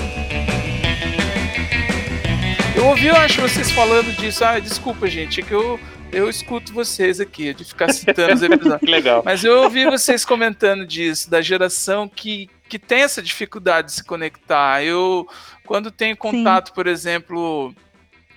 Eu 2.76 2.88
ouvi, 2.88 3.08
eu 3.08 3.16
acho, 3.16 3.40
vocês 3.40 3.72
falando 3.72 4.14
disso. 4.18 4.44
Ah, 4.44 4.60
desculpa, 4.60 5.08
gente, 5.08 5.40
é 5.40 5.44
que 5.44 5.54
eu 5.54 5.80
eu 6.14 6.30
escuto 6.30 6.72
vocês 6.72 7.20
aqui, 7.20 7.54
de 7.54 7.66
ficar 7.66 7.92
citando 7.92 8.36
os 8.36 8.44
episódios. 8.44 8.82
Legal. 8.90 9.24
Mas 9.26 9.44
eu 9.44 9.64
ouvi 9.64 9.86
vocês 9.86 10.24
comentando 10.24 10.86
disso, 10.86 11.30
da 11.30 11.42
geração 11.42 12.08
que, 12.08 12.50
que 12.70 12.78
tem 12.78 13.02
essa 13.02 13.22
dificuldade 13.22 13.88
de 13.88 13.94
se 13.94 14.04
conectar. 14.04 14.84
Eu, 14.84 15.28
quando 15.66 15.92
tenho 15.92 16.16
contato, 16.16 16.70
Sim. 16.70 16.74
por 16.76 16.88
exemplo, 16.88 17.74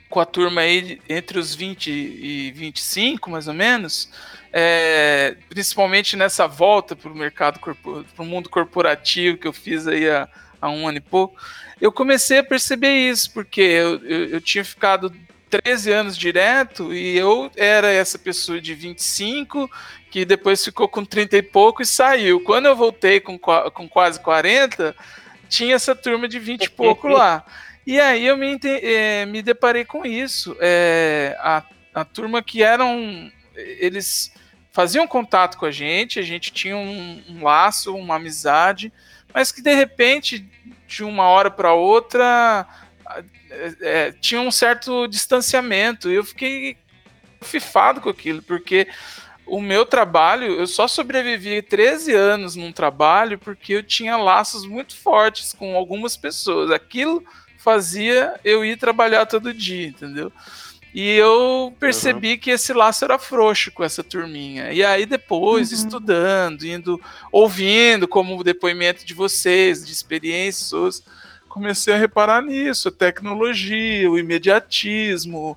com 0.08 0.20
a 0.20 0.24
turma 0.24 0.62
aí 0.62 1.00
entre 1.08 1.38
os 1.38 1.54
20 1.54 1.90
e 1.90 2.52
25, 2.52 3.30
mais 3.30 3.48
ou 3.48 3.54
menos, 3.54 4.10
é, 4.52 5.36
principalmente 5.48 6.16
nessa 6.16 6.46
volta 6.46 6.96
para 6.96 7.12
o 7.12 7.14
mercado, 7.14 7.60
para 7.60 8.22
o 8.22 8.26
mundo 8.26 8.48
corporativo 8.48 9.36
que 9.36 9.46
eu 9.46 9.52
fiz 9.52 9.86
aí 9.86 10.08
há, 10.08 10.28
há 10.60 10.70
um 10.70 10.88
ano 10.88 10.98
e 10.98 11.02
pouco, 11.02 11.36
eu 11.80 11.92
comecei 11.92 12.38
a 12.38 12.44
perceber 12.44 13.10
isso, 13.10 13.30
porque 13.32 13.60
eu, 13.60 14.02
eu, 14.04 14.24
eu 14.30 14.40
tinha 14.40 14.64
ficado 14.64 15.12
13 15.50 15.92
anos 15.92 16.16
direto 16.16 16.92
e 16.92 17.16
eu 17.16 17.50
era 17.56 17.90
essa 17.90 18.18
pessoa 18.18 18.60
de 18.60 18.74
25 18.74 19.70
que 20.10 20.24
depois 20.24 20.64
ficou 20.64 20.88
com 20.88 21.04
30 21.04 21.36
e 21.36 21.42
pouco 21.42 21.82
e 21.82 21.86
saiu. 21.86 22.40
Quando 22.40 22.66
eu 22.66 22.74
voltei 22.76 23.20
com, 23.20 23.38
com 23.38 23.88
quase 23.88 24.18
40, 24.20 24.94
tinha 25.48 25.74
essa 25.74 25.94
turma 25.94 26.26
de 26.26 26.38
20 26.38 26.64
e 26.64 26.70
pouco 26.70 27.08
lá. 27.08 27.44
E 27.86 28.00
aí 28.00 28.26
eu 28.26 28.36
me, 28.36 28.58
é, 28.64 29.26
me 29.26 29.42
deparei 29.42 29.84
com 29.84 30.04
isso. 30.04 30.56
É, 30.60 31.36
a, 31.38 31.62
a 31.94 32.04
turma 32.04 32.42
que 32.42 32.62
eram. 32.62 33.30
Eles 33.54 34.32
faziam 34.72 35.06
contato 35.06 35.56
com 35.56 35.64
a 35.64 35.70
gente, 35.70 36.18
a 36.18 36.22
gente 36.22 36.52
tinha 36.52 36.76
um, 36.76 37.22
um 37.30 37.42
laço, 37.42 37.94
uma 37.94 38.16
amizade, 38.16 38.92
mas 39.32 39.50
que 39.50 39.62
de 39.62 39.74
repente, 39.74 40.46
de 40.86 41.02
uma 41.02 41.24
hora 41.24 41.50
para 41.50 41.72
outra, 41.72 42.66
é, 43.80 44.12
tinha 44.12 44.40
um 44.40 44.50
certo 44.50 45.06
distanciamento. 45.06 46.10
E 46.10 46.14
eu 46.14 46.24
fiquei 46.24 46.76
fifado 47.42 48.00
com 48.00 48.08
aquilo, 48.08 48.42
porque 48.42 48.88
o 49.46 49.60
meu 49.60 49.86
trabalho, 49.86 50.46
eu 50.46 50.66
só 50.66 50.88
sobrevivi 50.88 51.62
13 51.62 52.12
anos 52.12 52.56
num 52.56 52.72
trabalho 52.72 53.38
porque 53.38 53.74
eu 53.74 53.82
tinha 53.82 54.16
laços 54.16 54.66
muito 54.66 54.96
fortes 54.96 55.52
com 55.52 55.76
algumas 55.76 56.16
pessoas. 56.16 56.70
Aquilo 56.70 57.24
fazia 57.58 58.38
eu 58.44 58.64
ir 58.64 58.76
trabalhar 58.76 59.26
todo 59.26 59.54
dia, 59.54 59.86
entendeu? 59.86 60.32
E 60.92 61.10
eu 61.10 61.74
percebi 61.78 62.32
uhum. 62.32 62.38
que 62.38 62.50
esse 62.50 62.72
laço 62.72 63.04
era 63.04 63.18
frouxo 63.18 63.70
com 63.70 63.84
essa 63.84 64.02
turminha. 64.02 64.72
E 64.72 64.82
aí 64.82 65.04
depois, 65.04 65.70
uhum. 65.70 65.76
estudando, 65.76 66.64
indo, 66.64 67.00
ouvindo 67.30 68.08
como 68.08 68.38
o 68.38 68.42
depoimento 68.42 69.04
de 69.04 69.12
vocês, 69.12 69.84
de 69.84 69.92
experiências 69.92 71.04
comecei 71.56 71.94
a 71.94 71.96
reparar 71.96 72.42
nisso, 72.42 72.88
a 72.88 72.92
tecnologia, 72.92 74.10
o 74.10 74.18
imediatismo, 74.18 75.56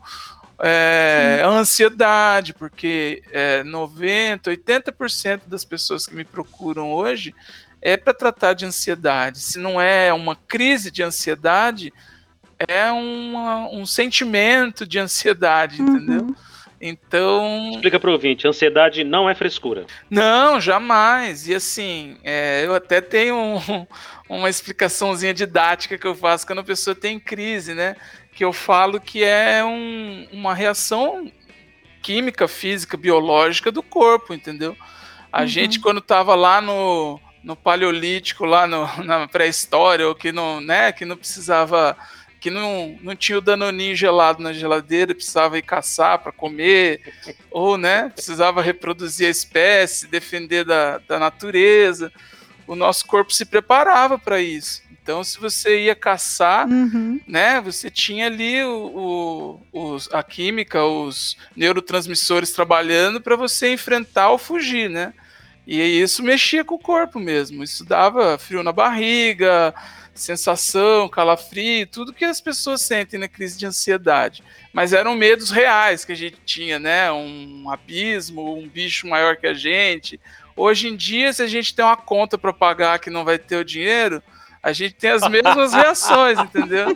é, 0.57 1.41
a 1.43 1.49
ansiedade, 1.49 2.53
porque 2.53 3.21
é, 3.33 3.65
90, 3.65 4.49
80% 4.49 5.41
das 5.45 5.65
pessoas 5.65 6.07
que 6.07 6.15
me 6.15 6.23
procuram 6.23 6.89
hoje 6.93 7.35
é 7.81 7.97
para 7.97 8.13
tratar 8.13 8.53
de 8.53 8.65
ansiedade. 8.65 9.39
Se 9.39 9.59
não 9.59 9.79
é 9.79 10.13
uma 10.13 10.37
crise 10.37 10.89
de 10.89 11.03
ansiedade, 11.03 11.91
é 12.65 12.89
uma, 12.89 13.69
um 13.69 13.85
sentimento 13.85 14.87
de 14.87 14.99
ansiedade, 14.99 15.81
uhum. 15.81 15.89
entendeu? 15.89 16.35
Então. 16.81 17.71
Explica 17.71 17.99
para 17.99 18.09
o 18.09 18.13
ouvinte: 18.13 18.47
ansiedade 18.47 19.03
não 19.03 19.29
é 19.29 19.35
frescura. 19.35 19.85
Não, 20.09 20.59
jamais. 20.61 21.47
E 21.47 21.55
assim, 21.55 22.17
é, 22.23 22.63
eu 22.65 22.73
até 22.73 23.01
tenho 23.01 23.35
um, 23.35 23.87
uma 24.29 24.49
explicaçãozinha 24.49 25.33
didática 25.33 25.97
que 25.97 26.07
eu 26.07 26.15
faço 26.15 26.47
quando 26.47 26.59
a 26.59 26.63
pessoa 26.63 26.95
tem 26.95 27.19
crise, 27.19 27.73
né? 27.73 27.95
Que 28.33 28.45
eu 28.45 28.53
falo 28.53 28.99
que 28.99 29.23
é 29.23 29.63
um, 29.63 30.27
uma 30.31 30.53
reação 30.53 31.29
química, 32.01 32.47
física, 32.47 32.95
biológica 32.95 33.71
do 33.71 33.83
corpo, 33.83 34.33
entendeu? 34.33 34.75
A 35.31 35.41
uhum. 35.41 35.47
gente, 35.47 35.79
quando 35.79 35.99
estava 35.99 36.33
lá 36.33 36.61
no, 36.61 37.19
no 37.43 37.55
Paleolítico, 37.55 38.45
lá 38.45 38.65
no, 38.65 38.87
na 39.03 39.27
pré-história, 39.27 40.07
ou 40.07 40.15
que 40.15 40.31
não, 40.31 40.61
né, 40.61 40.91
que 40.91 41.05
não 41.05 41.17
precisava 41.17 41.97
que 42.39 42.49
não, 42.49 42.97
não 43.01 43.15
tinha 43.15 43.37
o 43.37 43.41
danoninho 43.41 43.95
gelado 43.95 44.41
na 44.41 44.53
geladeira, 44.53 45.13
precisava 45.13 45.57
ir 45.57 45.61
caçar 45.61 46.19
para 46.19 46.31
comer, 46.31 47.01
ou 47.51 47.77
né, 47.77 48.09
precisava 48.09 48.61
reproduzir 48.61 49.27
a 49.27 49.31
espécie, 49.31 50.07
defender 50.07 50.63
da, 50.63 50.99
da 50.99 51.19
natureza. 51.19 52.11
O 52.65 52.75
nosso 52.75 53.05
corpo 53.05 53.33
se 53.33 53.45
preparava 53.45 54.17
para 54.17 54.41
isso. 54.41 54.81
Então, 55.01 55.23
se 55.23 55.39
você 55.39 55.85
ia 55.85 55.95
caçar, 55.95 56.67
uhum. 56.67 57.19
né, 57.27 57.59
você 57.59 57.89
tinha 57.89 58.27
ali 58.27 58.63
o, 58.63 59.59
o, 59.71 59.93
os, 59.93 60.07
a 60.13 60.21
química, 60.21 60.85
os 60.85 61.35
neurotransmissores 61.55 62.51
trabalhando 62.51 63.19
para 63.19 63.35
você 63.35 63.73
enfrentar 63.73 64.29
ou 64.29 64.37
fugir, 64.37 64.89
né? 64.89 65.13
E 65.65 65.81
isso 65.81 66.23
mexia 66.23 66.63
com 66.63 66.75
o 66.75 66.79
corpo 66.79 67.19
mesmo. 67.19 67.63
Isso 67.63 67.83
dava 67.83 68.37
frio 68.37 68.63
na 68.63 68.71
barriga, 68.71 69.73
sensação, 70.21 71.09
calafrio, 71.09 71.87
tudo 71.87 72.13
que 72.13 72.25
as 72.25 72.41
pessoas 72.41 72.81
sentem 72.81 73.19
na 73.19 73.27
crise 73.27 73.57
de 73.57 73.65
ansiedade. 73.65 74.43
Mas 74.73 74.93
eram 74.93 75.15
medos 75.15 75.49
reais 75.51 76.05
que 76.05 76.11
a 76.11 76.15
gente 76.15 76.37
tinha, 76.45 76.77
né? 76.79 77.11
Um 77.11 77.69
abismo, 77.69 78.57
um 78.57 78.67
bicho 78.67 79.07
maior 79.07 79.35
que 79.37 79.47
a 79.47 79.53
gente. 79.53 80.19
Hoje 80.55 80.87
em 80.87 80.95
dia, 80.95 81.31
se 81.31 81.41
a 81.41 81.47
gente 81.47 81.73
tem 81.73 81.83
uma 81.83 81.97
conta 81.97 82.37
para 82.37 82.51
pagar 82.51 82.99
que 82.99 83.09
não 83.09 83.23
vai 83.23 83.39
ter 83.39 83.57
o 83.57 83.65
dinheiro, 83.65 84.21
a 84.61 84.73
gente 84.73 84.95
tem 84.95 85.11
as 85.11 85.27
mesmas 85.27 85.73
reações, 85.73 86.37
entendeu? 86.43 86.87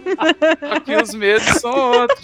Só 0.60 0.80
que 0.80 0.96
os 0.96 1.14
medos 1.14 1.62
são 1.62 1.74
outros. 1.74 2.22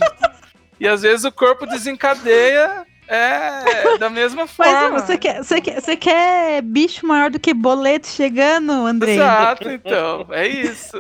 E 0.80 0.88
às 0.88 1.02
vezes 1.02 1.26
o 1.26 1.32
corpo 1.32 1.66
desencadeia 1.66 2.86
é, 3.10 3.98
da 3.98 4.10
mesma 4.10 4.46
forma. 4.48 4.92
Mas 4.92 5.04
você 5.04 5.18
quer, 5.18 5.44
você, 5.44 5.60
quer, 5.60 5.82
você 5.82 5.98
quer 5.98 6.62
bicho 6.62 7.08
maior 7.08 7.32
do 7.32 7.40
que 7.40 7.54
boleto 7.54 8.08
chegando, 8.08 8.72
André? 8.72 9.16
Exato, 9.16 9.70
então. 9.70 10.28
É 10.30 10.48
isso. 10.48 10.98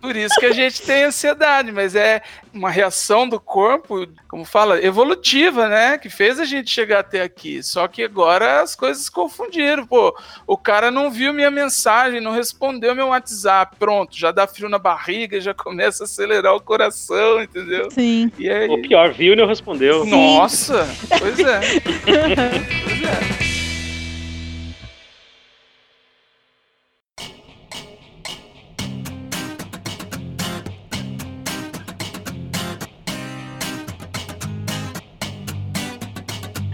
Por 0.00 0.14
isso 0.14 0.38
que 0.38 0.46
a 0.46 0.52
gente 0.52 0.82
tem 0.82 1.04
ansiedade, 1.04 1.72
mas 1.72 1.94
é 1.94 2.22
uma 2.52 2.70
reação 2.70 3.28
do 3.28 3.40
corpo, 3.40 4.06
como 4.28 4.44
fala, 4.44 4.82
evolutiva, 4.82 5.68
né? 5.68 5.96
Que 5.96 6.10
fez 6.10 6.38
a 6.38 6.44
gente 6.44 6.70
chegar 6.70 7.00
até 7.00 7.22
aqui. 7.22 7.62
Só 7.62 7.88
que 7.88 8.02
agora 8.02 8.60
as 8.60 8.76
coisas 8.76 9.08
confundiram. 9.08 9.86
Pô, 9.86 10.14
o 10.46 10.58
cara 10.58 10.90
não 10.90 11.10
viu 11.10 11.32
minha 11.32 11.50
mensagem, 11.50 12.20
não 12.20 12.32
respondeu 12.32 12.94
meu 12.94 13.08
WhatsApp. 13.08 13.76
Pronto, 13.78 14.16
já 14.16 14.30
dá 14.30 14.46
frio 14.46 14.68
na 14.68 14.78
barriga, 14.78 15.40
já 15.40 15.54
começa 15.54 16.04
a 16.04 16.06
acelerar 16.06 16.54
o 16.54 16.60
coração, 16.60 17.42
entendeu? 17.42 17.90
Sim. 17.90 18.30
E 18.38 18.50
aí... 18.50 18.68
Ou 18.68 18.80
pior, 18.82 19.12
viu 19.12 19.32
e 19.32 19.36
não 19.36 19.46
respondeu. 19.46 20.04
Nossa! 20.04 20.86
Pois 21.18 21.38
é. 21.38 21.45
Pois 21.46 23.02
é. 23.02 23.36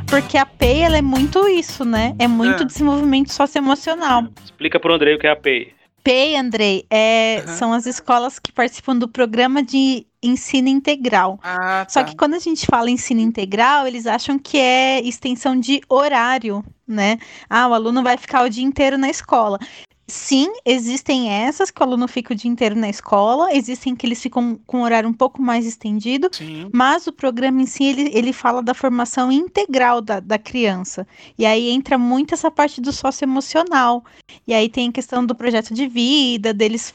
Porque 0.09 0.37
a 0.37 0.45
PEI, 0.45 0.83
ela 0.83 0.99
é 0.99 1.03
muito 1.03 1.49
isso, 1.49 1.85
né? 1.85 2.15
É 2.19 2.29
muito 2.29 2.63
É. 2.63 2.67
desenvolvimento 2.67 3.33
socioemocional. 3.33 4.25
Explica 4.45 4.79
pro 4.79 4.93
Andrei 4.93 5.15
o 5.15 5.19
que 5.19 5.27
é 5.27 5.31
a 5.31 5.37
PEI. 5.37 5.73
PEI, 6.03 6.37
Andrei, 6.37 6.87
é, 6.91 7.45
Uhum. 7.47 7.55
são 7.57 7.73
as 7.73 7.87
escolas 7.87 8.39
que 8.39 8.53
participam 8.53 8.97
do 8.97 9.09
programa 9.09 9.63
de 9.63 10.07
ensino 10.23 10.69
integral. 10.69 11.39
Ah, 11.43 11.85
Só 11.89 12.01
tá. 12.01 12.09
que 12.09 12.17
quando 12.17 12.35
a 12.35 12.39
gente 12.39 12.67
fala 12.67 12.91
ensino 12.91 13.21
integral, 13.21 13.87
eles 13.87 14.07
acham 14.07 14.39
que 14.39 14.59
é 14.59 15.01
extensão 15.01 15.59
de 15.59 15.81
horário, 15.89 16.65
né? 16.87 17.19
Ah, 17.49 17.69
o 17.69 17.75
aluno 17.75 18.03
vai 18.03 18.17
ficar 18.17 18.45
o 18.45 18.49
dia 18.49 18.65
inteiro 18.65 18.97
na 18.99 19.09
escola. 19.11 19.59
Sim, 20.07 20.53
existem 20.67 21.31
essas 21.31 21.71
que 21.71 21.81
o 21.81 21.85
aluno 21.85 22.09
fica 22.09 22.35
o 22.35 22.37
dia 22.37 22.51
inteiro 22.51 22.75
na 22.75 22.89
escola, 22.89 23.55
existem 23.55 23.95
que 23.95 24.05
eles 24.05 24.21
ficam 24.21 24.59
com 24.67 24.79
um 24.79 24.83
horário 24.83 25.09
um 25.09 25.13
pouco 25.13 25.41
mais 25.41 25.65
estendido, 25.65 26.29
Sim. 26.33 26.69
mas 26.73 27.07
o 27.07 27.13
programa 27.13 27.63
em 27.63 27.67
si, 27.67 27.85
ele, 27.85 28.11
ele 28.13 28.33
fala 28.33 28.63
da 28.63 28.75
formação 28.75 29.31
integral 29.31 30.01
da, 30.01 30.19
da 30.19 30.39
criança. 30.39 31.07
E 31.39 31.47
aí 31.47 31.71
entra 31.71 31.97
muito 31.97 32.35
essa 32.35 32.51
parte 32.51 32.81
do 32.81 32.93
socioemocional. 32.93 34.05
E 34.47 34.53
aí 34.53 34.69
tem 34.69 34.89
a 34.89 34.93
questão 34.93 35.25
do 35.25 35.35
projeto 35.35 35.73
de 35.73 35.87
vida, 35.87 36.53
deles 36.53 36.93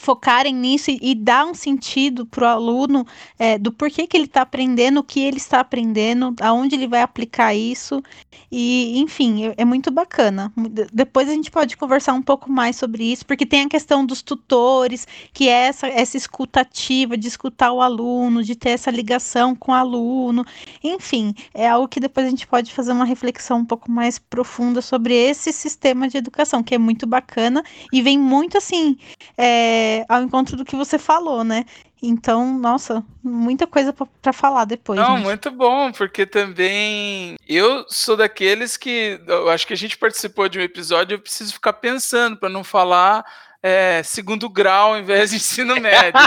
focarem 0.00 0.54
nisso 0.54 0.90
e, 0.90 0.98
e 1.00 1.14
dar 1.14 1.44
um 1.46 1.54
sentido 1.54 2.24
para 2.26 2.44
o 2.44 2.48
aluno 2.48 3.06
é, 3.38 3.58
do 3.58 3.70
porquê 3.70 4.06
que 4.06 4.16
ele 4.16 4.24
está 4.24 4.42
aprendendo, 4.42 5.00
o 5.00 5.04
que 5.04 5.20
ele 5.20 5.36
está 5.36 5.60
aprendendo, 5.60 6.34
aonde 6.40 6.74
ele 6.74 6.88
vai 6.88 7.02
aplicar 7.02 7.54
isso. 7.54 8.02
E, 8.50 8.98
enfim, 8.98 9.46
é, 9.46 9.54
é 9.58 9.64
muito 9.64 9.90
bacana. 9.90 10.52
De- 10.56 10.86
Depois 10.92 11.28
a 11.28 11.32
gente 11.32 11.50
pode 11.50 11.76
conversar 11.76 12.14
um 12.14 12.22
pouco 12.22 12.50
mais 12.50 12.76
sobre 12.76 13.04
isso, 13.04 13.24
porque 13.26 13.44
tem 13.46 13.62
a 13.62 13.68
questão 13.68 14.04
dos 14.04 14.22
tutores, 14.22 15.06
que 15.32 15.48
é 15.48 15.68
essa, 15.68 15.86
essa 15.86 16.16
escutativa 16.16 17.16
de 17.16 17.28
escutar 17.28 17.72
o 17.72 17.82
aluno, 17.82 18.42
de 18.42 18.56
ter 18.56 18.70
essa 18.70 18.90
ligação 18.90 19.54
com 19.54 19.72
o 19.72 19.74
aluno. 19.74 20.44
Enfim, 20.82 21.34
é 21.54 21.68
algo 21.68 21.88
que 21.88 22.00
depois 22.00 22.26
a 22.26 22.30
gente 22.30 22.46
pode 22.46 22.72
fazer 22.72 22.92
uma 22.92 23.04
reflexão 23.04 23.58
um 23.58 23.64
pouco 23.64 23.90
mais 23.90 24.18
profunda 24.18 24.80
sobre 24.82 25.14
esse 25.14 25.52
sistema 25.52 26.08
de 26.08 26.16
educação, 26.16 26.62
que 26.62 26.74
é 26.74 26.78
muito 26.78 27.06
bacana 27.06 27.62
e 27.92 28.00
vem 28.02 28.18
muito 28.18 28.56
assim 28.58 28.96
é, 29.36 29.89
ao 30.08 30.22
encontro 30.22 30.56
do 30.56 30.64
que 30.64 30.76
você 30.76 30.98
falou, 30.98 31.44
né? 31.44 31.64
Então, 32.02 32.58
nossa, 32.58 33.04
muita 33.22 33.66
coisa 33.66 33.94
pra 34.22 34.32
falar 34.32 34.64
depois. 34.64 34.98
Não, 34.98 35.16
gente. 35.16 35.24
muito 35.24 35.50
bom, 35.50 35.92
porque 35.92 36.24
também 36.24 37.36
eu 37.46 37.84
sou 37.88 38.16
daqueles 38.16 38.76
que 38.76 39.20
eu 39.26 39.50
acho 39.50 39.66
que 39.66 39.74
a 39.74 39.76
gente 39.76 39.98
participou 39.98 40.48
de 40.48 40.58
um 40.58 40.62
episódio, 40.62 41.14
eu 41.14 41.20
preciso 41.20 41.52
ficar 41.52 41.74
pensando 41.74 42.38
para 42.38 42.48
não 42.48 42.64
falar 42.64 43.24
é, 43.62 44.02
segundo 44.02 44.48
grau 44.48 44.94
ao 44.94 44.98
invés 44.98 45.30
de 45.30 45.36
ensino 45.36 45.74
médio. 45.78 46.12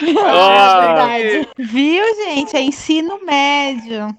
Verdade. 0.00 1.48
Viu, 1.58 2.04
gente? 2.24 2.56
É 2.56 2.60
ensino 2.60 3.18
médio. 3.24 4.16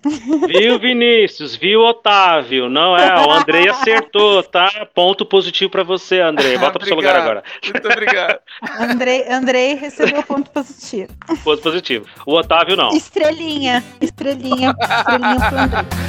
viu, 0.47 0.77
Vinícius? 0.77 1.55
Viu, 1.55 1.81
Otávio? 1.81 2.69
Não 2.69 2.97
é, 2.97 3.25
o 3.25 3.31
Andrei 3.31 3.69
acertou, 3.69 4.43
tá? 4.43 4.87
Ponto 4.93 5.25
positivo 5.25 5.71
pra 5.71 5.83
você, 5.83 6.19
Andrei. 6.19 6.57
Bota 6.57 6.77
pro 6.77 6.87
seu 6.87 6.97
lugar 6.97 7.15
agora. 7.15 7.41
muito 7.63 7.87
obrigado. 7.87 8.39
Andrei, 8.79 9.25
Andrei 9.29 9.75
recebeu 9.75 10.21
ponto 10.23 10.51
positivo. 10.51 11.07
Ponto 11.43 11.61
positivo. 11.61 12.05
O 12.25 12.35
Otávio 12.35 12.75
não. 12.75 12.89
Estrelinha. 12.89 13.83
Estrelinha. 14.01 14.75
Estrelinha 14.81 15.49
pro 15.49 15.57
Andrei. 15.57 16.08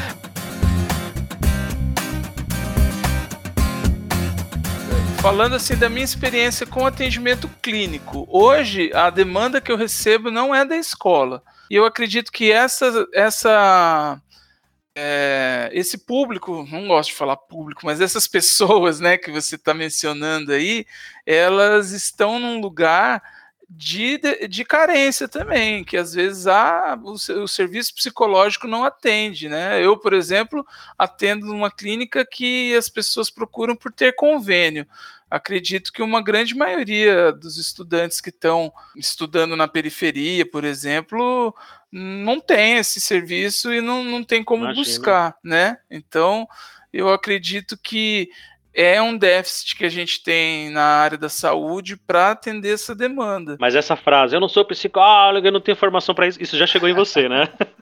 Falando 5.20 5.54
assim 5.54 5.76
da 5.76 5.90
minha 5.90 6.04
experiência 6.04 6.66
com 6.66 6.87
atendimento 6.87 7.46
clínico, 7.61 8.26
hoje 8.26 8.90
a 8.94 9.11
demanda 9.11 9.61
que 9.61 9.70
eu 9.70 9.76
recebo 9.76 10.30
não 10.30 10.54
é 10.54 10.64
da 10.64 10.78
escola. 10.78 11.42
E 11.70 11.74
eu 11.74 11.85
acredito 11.85 12.33
que 12.33 12.50
essa, 12.50 13.06
essa 13.12 14.18
é, 14.94 15.68
esse 15.74 15.98
público, 15.98 16.66
não 16.70 16.88
gosto 16.88 17.11
de 17.11 17.16
falar 17.16 17.37
público, 17.37 17.83
mas 17.85 18.00
essas 18.00 18.26
pessoas 18.28 18.98
né, 18.98 19.18
que 19.18 19.30
você 19.30 19.56
está 19.56 19.74
mencionando 19.74 20.52
aí, 20.52 20.87
elas 21.26 21.90
estão 21.90 22.38
num 22.38 22.59
lugar 22.59 23.22
de, 23.72 24.18
de, 24.18 24.48
de 24.48 24.64
carência 24.64 25.28
também, 25.28 25.85
que 25.85 25.96
às 25.96 26.12
vezes 26.12 26.48
há, 26.48 26.98
o, 27.00 27.12
o 27.12 27.48
serviço 27.48 27.94
psicológico 27.94 28.66
não 28.66 28.85
atende. 28.85 29.48
Né? 29.48 29.80
Eu, 29.85 29.96
por 29.96 30.12
exemplo, 30.12 30.66
atendo 30.98 31.46
numa 31.46 31.70
clínica 31.70 32.26
que 32.26 32.74
as 32.74 32.88
pessoas 32.88 33.30
procuram 33.30 33.76
por 33.76 33.92
ter 33.92 34.16
convênio. 34.16 34.85
Acredito 35.30 35.92
que 35.92 36.02
uma 36.02 36.20
grande 36.20 36.56
maioria 36.56 37.30
dos 37.30 37.56
estudantes 37.56 38.20
que 38.20 38.30
estão 38.30 38.72
estudando 38.96 39.54
na 39.54 39.68
periferia, 39.68 40.44
por 40.44 40.64
exemplo, 40.64 41.54
não 41.92 42.40
tem 42.40 42.78
esse 42.78 43.00
serviço 43.00 43.72
e 43.72 43.80
não, 43.80 44.02
não 44.02 44.24
tem 44.24 44.42
como 44.42 44.64
Imagina. 44.64 44.85
buscar, 44.85 45.37
né? 45.44 45.78
Então, 45.88 46.48
eu 46.92 47.12
acredito 47.12 47.78
que 47.78 48.28
é 48.72 49.00
um 49.02 49.16
déficit 49.16 49.76
que 49.76 49.85
a 49.85 49.88
gente 49.88 50.22
tem 50.22 50.70
na 50.70 50.83
área 50.83 51.18
da 51.18 51.28
saúde 51.28 51.96
para 51.96 52.30
atender 52.30 52.74
essa 52.74 52.94
demanda. 52.94 53.56
Mas 53.61 53.74
essa 53.74 53.96
frase, 53.96 54.35
eu 54.35 54.40
não 54.40 54.48
sou 54.48 54.64
psicólogo, 54.64 55.46
eu 55.46 55.52
não 55.52 55.61
tenho 55.61 55.76
formação 55.76 56.14
pra 56.14 56.26
isso, 56.26 56.40
isso 56.40 56.56
já 56.56 56.66
chegou 56.66 56.88
em 56.88 56.94
você, 56.94 57.28
né? 57.28 57.48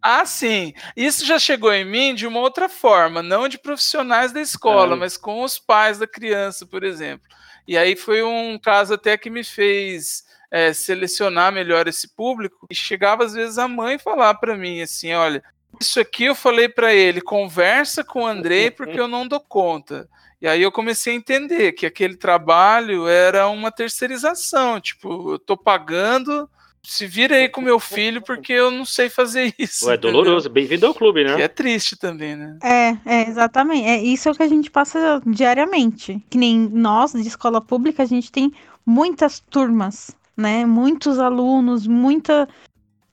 Ah, 0.00 0.24
sim. 0.24 0.72
Isso 0.96 1.26
já 1.26 1.38
chegou 1.38 1.70
em 1.70 1.84
mim 1.84 2.14
de 2.14 2.26
uma 2.26 2.40
outra 2.40 2.66
forma, 2.66 3.22
não 3.22 3.46
de 3.46 3.58
profissionais 3.58 4.32
da 4.32 4.40
escola, 4.40 4.94
Ah. 4.94 4.96
mas 4.96 5.18
com 5.18 5.42
os 5.42 5.58
pais 5.58 5.98
da 5.98 6.06
criança, 6.06 6.64
por 6.64 6.82
exemplo. 6.82 7.26
E 7.68 7.76
aí 7.76 7.94
foi 7.94 8.22
um 8.22 8.58
caso 8.58 8.94
até 8.94 9.18
que 9.18 9.28
me 9.28 9.44
fez 9.44 10.24
é, 10.50 10.72
selecionar 10.72 11.52
melhor 11.52 11.86
esse 11.86 12.08
público. 12.16 12.66
E 12.70 12.74
chegava 12.74 13.22
às 13.24 13.34
vezes 13.34 13.58
a 13.58 13.68
mãe 13.68 13.98
falar 13.98 14.32
para 14.34 14.56
mim 14.56 14.80
assim, 14.80 15.12
olha, 15.12 15.42
isso 15.78 16.00
aqui 16.00 16.24
eu 16.24 16.34
falei 16.34 16.68
para 16.68 16.94
ele, 16.94 17.20
conversa 17.20 18.02
com 18.02 18.22
o 18.22 18.26
Andrei 18.26 18.70
porque 18.70 18.98
eu 18.98 19.06
não 19.06 19.28
dou 19.28 19.40
conta. 19.40 20.08
E 20.40 20.48
aí 20.48 20.62
eu 20.62 20.72
comecei 20.72 21.12
a 21.12 21.16
entender 21.16 21.72
que 21.72 21.84
aquele 21.84 22.16
trabalho 22.16 23.06
era 23.06 23.46
uma 23.48 23.70
terceirização, 23.70 24.80
tipo, 24.80 25.32
eu 25.32 25.38
tô 25.38 25.54
pagando, 25.56 26.48
se 26.82 27.06
vira 27.06 27.36
aí 27.36 27.48
com 27.48 27.60
meu 27.60 27.78
filho 27.78 28.22
porque 28.22 28.52
eu 28.54 28.70
não 28.70 28.86
sei 28.86 29.10
fazer 29.10 29.54
isso. 29.58 29.86
Ué, 29.86 29.94
é 29.94 29.96
doloroso. 29.98 30.48
Bem-vindo 30.48 30.86
ao 30.86 30.94
clube, 30.94 31.24
né? 31.24 31.36
Que 31.36 31.42
é 31.42 31.48
triste 31.48 31.94
também, 31.96 32.36
né? 32.36 32.58
É, 32.62 32.96
é, 33.04 33.28
exatamente. 33.28 33.86
É 33.86 34.02
isso 34.02 34.32
que 34.34 34.42
a 34.42 34.48
gente 34.48 34.70
passa 34.70 35.20
diariamente. 35.26 36.24
Que 36.30 36.38
nem 36.38 36.58
nós, 36.58 37.12
de 37.12 37.20
escola 37.20 37.60
pública, 37.60 38.02
a 38.02 38.06
gente 38.06 38.32
tem 38.32 38.50
muitas 38.86 39.40
turmas, 39.40 40.10
né? 40.34 40.64
Muitos 40.64 41.18
alunos, 41.18 41.86
muita, 41.86 42.48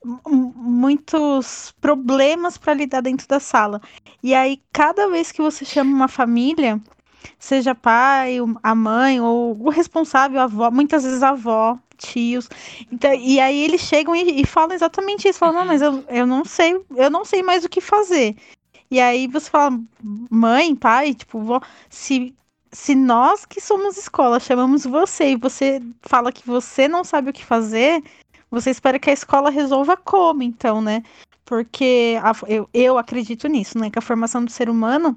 mu- 0.02 0.54
muitos 0.56 1.74
problemas 1.80 2.56
para 2.56 2.72
lidar 2.74 3.02
dentro 3.02 3.28
da 3.28 3.38
sala. 3.38 3.80
E 4.22 4.34
aí, 4.34 4.60
cada 4.72 5.08
vez 5.08 5.30
que 5.30 5.42
você 5.42 5.64
chama 5.66 5.94
uma 5.94 6.08
família, 6.08 6.80
seja 7.38 7.74
pai, 7.74 8.38
a 8.62 8.74
mãe, 8.74 9.20
ou 9.20 9.56
o 9.60 9.70
responsável, 9.70 10.40
a 10.40 10.44
avó, 10.44 10.70
muitas 10.70 11.04
vezes 11.04 11.22
a 11.22 11.30
avó, 11.30 11.78
tios. 11.96 12.48
Então, 12.90 13.12
e 13.14 13.40
aí 13.40 13.62
eles 13.64 13.80
chegam 13.82 14.14
e, 14.14 14.40
e 14.40 14.46
falam 14.46 14.74
exatamente 14.74 15.28
isso, 15.28 15.38
falam, 15.38 15.56
não, 15.56 15.66
mas 15.66 15.82
eu, 15.82 16.04
eu 16.08 16.26
não 16.26 16.44
sei, 16.44 16.80
eu 16.96 17.10
não 17.10 17.24
sei 17.24 17.42
mais 17.42 17.64
o 17.64 17.68
que 17.68 17.80
fazer. 17.80 18.36
E 18.90 19.00
aí 19.00 19.26
você 19.26 19.50
fala, 19.50 19.78
mãe, 20.30 20.74
pai, 20.74 21.14
tipo, 21.14 21.40
vó, 21.40 21.60
se, 21.90 22.34
se 22.72 22.94
nós 22.94 23.44
que 23.44 23.60
somos 23.60 23.96
escola 23.98 24.40
chamamos 24.40 24.84
você 24.84 25.32
e 25.32 25.36
você 25.36 25.80
fala 26.02 26.32
que 26.32 26.46
você 26.46 26.88
não 26.88 27.04
sabe 27.04 27.30
o 27.30 27.32
que 27.32 27.44
fazer, 27.44 28.02
você 28.50 28.70
espera 28.70 28.98
que 28.98 29.10
a 29.10 29.12
escola 29.12 29.50
resolva 29.50 29.96
como, 29.96 30.42
então, 30.42 30.80
né? 30.80 31.02
Porque 31.44 32.18
a- 32.22 32.32
eu, 32.46 32.68
eu 32.72 32.98
acredito 32.98 33.46
nisso, 33.48 33.78
né? 33.78 33.90
Que 33.90 33.98
a 33.98 34.02
formação 34.02 34.44
do 34.44 34.50
ser 34.50 34.68
humano 34.70 35.14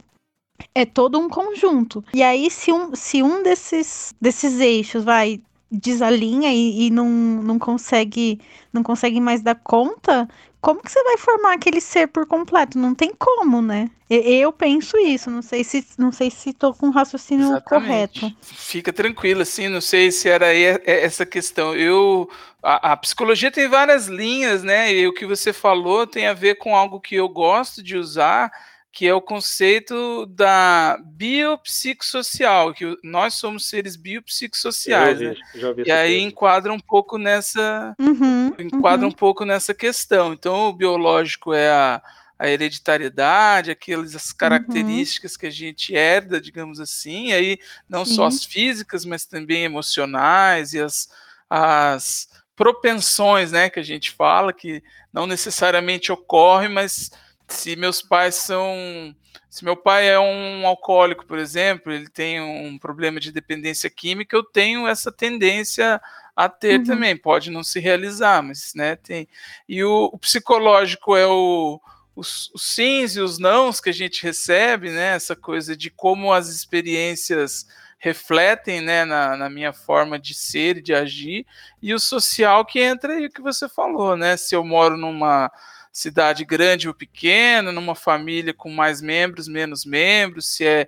é 0.74 0.86
todo 0.86 1.20
um 1.20 1.30
conjunto. 1.30 2.04
E 2.14 2.22
aí, 2.24 2.50
se 2.50 2.72
um, 2.72 2.96
se 2.96 3.22
um 3.24 3.44
desses, 3.44 4.14
desses 4.20 4.60
eixos 4.60 5.04
vai 5.04 5.42
desalinha 5.72 6.54
e, 6.54 6.88
e 6.88 6.90
não, 6.90 7.08
não 7.08 7.58
consegue 7.58 8.42
não 8.74 8.84
consegue 8.84 9.22
mais 9.22 9.42
dar 9.42 9.56
conta, 9.56 10.28
como 10.62 10.82
que 10.82 10.92
você 10.92 11.04
vai 11.04 11.18
formar 11.18 11.54
aquele 11.54 11.82
ser 11.82 12.08
por 12.08 12.26
completo? 12.28 12.78
Não 12.78 12.94
tem 12.94 13.12
como, 13.18 13.62
né? 13.62 13.90
Eu 14.10 14.52
penso 14.52 14.98
isso, 14.98 15.32
não 15.32 15.42
sei 15.42 15.64
se 15.64 15.84
não 15.98 16.12
sei 16.12 16.30
se 16.30 16.52
estou 16.52 16.74
com 16.74 16.88
o 16.88 16.92
raciocínio 16.92 17.48
Exatamente. 17.48 18.20
correto. 18.20 18.36
Fica 18.42 18.94
tranquilo, 18.94 19.42
assim, 19.42 19.70
não 19.70 19.82
sei 19.82 20.12
se 20.12 20.30
era 20.30 20.54
essa 20.54 21.26
questão. 21.26 21.74
Eu 21.74 22.30
a, 22.62 22.92
a, 22.92 22.98
psicologia 22.98 23.50
tem 23.50 23.68
várias 23.68 24.08
linhas, 24.08 24.62
né? 24.62 24.94
E 24.94 25.08
o 25.08 25.14
que 25.14 25.26
você 25.26 25.52
falou 25.52 26.06
tem 26.06 26.28
a 26.28 26.34
ver 26.34 26.56
com 26.56 26.76
algo 26.76 27.00
que 27.00 27.16
eu 27.16 27.28
gosto 27.28 27.82
de 27.82 27.98
usar, 27.98 28.52
que 28.92 29.08
é 29.08 29.14
o 29.14 29.22
conceito 29.22 30.26
da 30.26 31.00
biopsicossocial, 31.02 32.74
que 32.74 32.98
nós 33.02 33.36
somos 33.36 33.66
seres 33.66 33.96
biopsicossociais, 33.96 35.20
né? 35.22 35.36
Já 35.56 35.70
ouvi 35.70 35.84
e 35.86 35.92
aí 35.92 36.12
coisa. 36.12 36.28
enquadra 36.28 36.74
um 36.74 36.80
pouco 36.80 37.18
nessa 37.18 37.96
uhum, 37.98 38.54
enquadra 38.60 39.06
uhum. 39.06 39.12
um 39.12 39.16
pouco 39.16 39.46
nessa 39.46 39.74
questão. 39.74 40.34
Então 40.34 40.68
o 40.68 40.74
biológico 40.74 41.54
é 41.54 41.70
a, 41.70 42.02
a 42.38 42.50
hereditariedade, 42.50 43.72
aquelas 43.72 44.14
as 44.14 44.32
uhum. 44.32 44.38
características 44.38 45.34
uhum. 45.34 45.40
que 45.40 45.46
a 45.48 45.52
gente 45.52 45.96
herda, 45.96 46.42
digamos 46.42 46.78
assim, 46.80 47.28
e 47.28 47.34
aí 47.34 47.60
não 47.88 48.04
Sim. 48.04 48.16
só 48.16 48.26
as 48.26 48.44
físicas, 48.44 49.06
mas 49.06 49.26
também 49.26 49.64
emocionais 49.64 50.74
e 50.74 50.82
as, 50.82 51.10
as 51.50 52.28
propensões, 52.58 53.54
né, 53.54 53.70
que 53.70 53.80
a 53.80 53.84
gente 53.84 54.12
fala 54.12 54.52
que 54.52 54.84
não 55.14 55.26
necessariamente 55.26 56.12
ocorre, 56.12 56.68
mas 56.68 57.10
se 57.52 57.76
meus 57.76 58.02
pais 58.02 58.36
são. 58.36 59.16
Se 59.50 59.66
meu 59.66 59.76
pai 59.76 60.08
é 60.08 60.18
um 60.18 60.66
alcoólico, 60.66 61.26
por 61.26 61.38
exemplo, 61.38 61.92
ele 61.92 62.08
tem 62.08 62.40
um 62.40 62.78
problema 62.80 63.20
de 63.20 63.34
dependência 63.34 63.90
química, 63.90 64.34
eu 64.34 64.44
tenho 64.44 64.88
essa 64.88 65.12
tendência 65.12 66.02
a 66.34 66.48
ter 66.48 66.80
uhum. 66.80 66.86
também. 66.86 67.18
Pode 67.18 67.52
não 67.52 67.62
se 67.62 67.78
realizar, 67.78 68.42
mas 68.42 68.72
né, 68.74 68.96
tem. 68.96 69.28
E 69.68 69.84
o, 69.84 70.10
o 70.14 70.18
psicológico 70.18 71.18
é 71.18 71.28
o, 71.28 71.82
os, 72.16 72.50
os 72.54 72.64
sims 72.64 73.18
e 73.18 73.20
os 73.20 73.40
nãos 73.40 73.82
que 73.82 73.90
a 73.90 73.94
gente 73.94 74.24
recebe, 74.24 74.90
né? 74.90 75.16
Essa 75.16 75.36
coisa 75.36 75.76
de 75.76 75.90
como 75.90 76.32
as 76.32 76.48
experiências 76.48 77.68
refletem 78.02 78.82
né, 78.82 79.06
na, 79.06 79.38
na, 79.38 79.50
minha 79.50 79.72
forma 79.72 80.18
de 80.18 80.34
ser 80.34 80.78
e 80.78 80.82
de 80.82 80.92
agir, 80.92 81.46
e 81.80 81.94
o 81.94 82.00
social 82.00 82.66
que 82.66 82.80
entra 82.80 83.14
aí 83.14 83.28
o 83.28 83.30
que 83.30 83.42
você 83.42 83.70
falou, 83.70 84.18
né? 84.18 84.36
Se 84.38 84.56
eu 84.56 84.64
moro 84.64 84.98
numa 84.98 85.52
cidade 85.92 86.46
grande 86.46 86.88
ou 86.88 86.94
pequena, 86.94 87.72
numa 87.72 87.96
família 87.96 88.54
com 88.54 88.70
mais 88.70 89.02
membros, 89.02 89.48
menos 89.48 89.86
membros, 89.86 90.48
se 90.56 90.66
é 90.66 90.88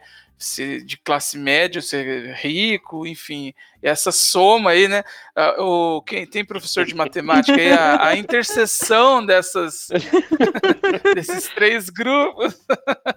de 0.86 0.98
classe 0.98 1.38
média, 1.38 1.82
se 1.82 1.96
é 1.98 2.34
rico, 2.34 3.08
enfim, 3.08 3.54
essa 3.82 4.12
soma 4.12 4.72
aí, 4.72 4.88
né? 4.88 5.04
O, 5.58 6.02
quem 6.02 6.26
tem 6.26 6.46
professor 6.46 6.86
de 6.86 6.96
matemática 6.96 7.56
aí, 7.56 7.72
a, 7.72 8.08
a 8.08 8.18
interseção 8.18 9.26
dessas 9.26 9.88
desses 11.16 11.48
três 11.50 11.90
grupos 11.90 12.60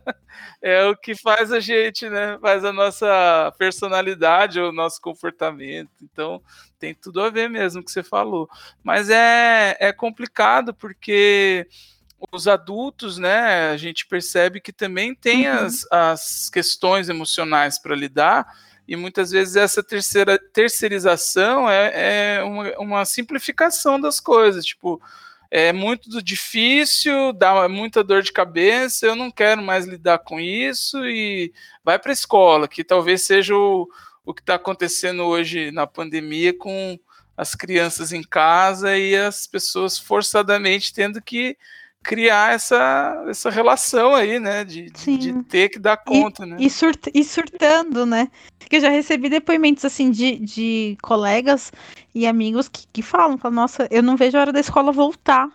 é 0.62 0.84
o 0.84 0.96
que 0.96 1.14
faz 1.14 1.52
a 1.52 1.60
gente, 1.60 2.08
né? 2.08 2.38
Faz 2.40 2.64
a 2.64 2.72
nossa 2.72 3.52
personalidade, 3.58 4.60
o 4.60 4.72
nosso 4.72 5.00
comportamento. 5.00 5.90
Então, 6.02 6.42
tem 6.78 6.94
tudo 6.94 7.20
a 7.22 7.30
ver 7.30 7.48
mesmo 7.48 7.80
com 7.80 7.82
o 7.82 7.86
que 7.86 7.92
você 7.92 8.02
falou. 8.02 8.48
Mas 8.82 9.10
é, 9.10 9.76
é 9.78 9.92
complicado 9.92 10.74
porque 10.74 11.66
os 12.32 12.48
adultos, 12.48 13.18
né, 13.18 13.70
a 13.70 13.76
gente 13.76 14.06
percebe 14.06 14.60
que 14.60 14.72
também 14.72 15.14
tem 15.14 15.48
uhum. 15.48 15.66
as, 15.66 15.86
as 15.90 16.50
questões 16.50 17.08
emocionais 17.08 17.78
para 17.78 17.94
lidar, 17.94 18.46
e 18.88 18.96
muitas 18.96 19.30
vezes 19.30 19.56
essa 19.56 19.82
terceira 19.82 20.38
terceirização 20.38 21.68
é, 21.68 22.36
é 22.38 22.42
uma, 22.42 22.78
uma 22.78 23.04
simplificação 23.04 24.00
das 24.00 24.20
coisas, 24.20 24.64
tipo, 24.64 25.00
é 25.50 25.72
muito 25.72 26.22
difícil, 26.22 27.32
dá 27.32 27.68
muita 27.68 28.02
dor 28.02 28.22
de 28.22 28.32
cabeça, 28.32 29.06
eu 29.06 29.14
não 29.14 29.30
quero 29.30 29.62
mais 29.62 29.86
lidar 29.86 30.18
com 30.18 30.40
isso 30.40 31.04
e 31.06 31.52
vai 31.84 31.98
para 31.98 32.10
a 32.10 32.14
escola, 32.14 32.68
que 32.68 32.84
talvez 32.84 33.26
seja 33.26 33.54
o, 33.54 33.88
o 34.24 34.34
que 34.34 34.40
está 34.40 34.54
acontecendo 34.54 35.24
hoje 35.24 35.70
na 35.70 35.86
pandemia 35.86 36.56
com 36.56 36.98
as 37.36 37.54
crianças 37.54 38.12
em 38.12 38.22
casa 38.22 38.96
e 38.96 39.14
as 39.14 39.46
pessoas 39.46 39.98
forçadamente 39.98 40.92
tendo 40.92 41.20
que 41.20 41.56
criar 42.06 42.54
essa, 42.54 43.24
essa 43.28 43.50
relação 43.50 44.14
aí, 44.14 44.38
né? 44.38 44.64
De, 44.64 44.88
de, 44.88 45.18
de 45.18 45.42
ter 45.42 45.68
que 45.68 45.78
dar 45.78 45.96
conta, 45.96 46.44
e, 46.44 46.46
né? 46.46 46.56
E, 46.60 47.20
e 47.20 47.24
surtando, 47.24 48.06
né? 48.06 48.28
Porque 48.58 48.76
eu 48.76 48.80
já 48.80 48.90
recebi 48.90 49.28
depoimentos 49.28 49.84
assim 49.84 50.10
de, 50.10 50.38
de 50.38 50.96
colegas 51.02 51.72
e 52.14 52.26
amigos 52.26 52.68
que, 52.68 52.86
que 52.92 53.02
falam, 53.02 53.36
falam, 53.36 53.56
nossa, 53.56 53.88
eu 53.90 54.02
não 54.02 54.16
vejo 54.16 54.38
a 54.38 54.40
hora 54.40 54.52
da 54.52 54.60
escola 54.60 54.92
voltar. 54.92 55.50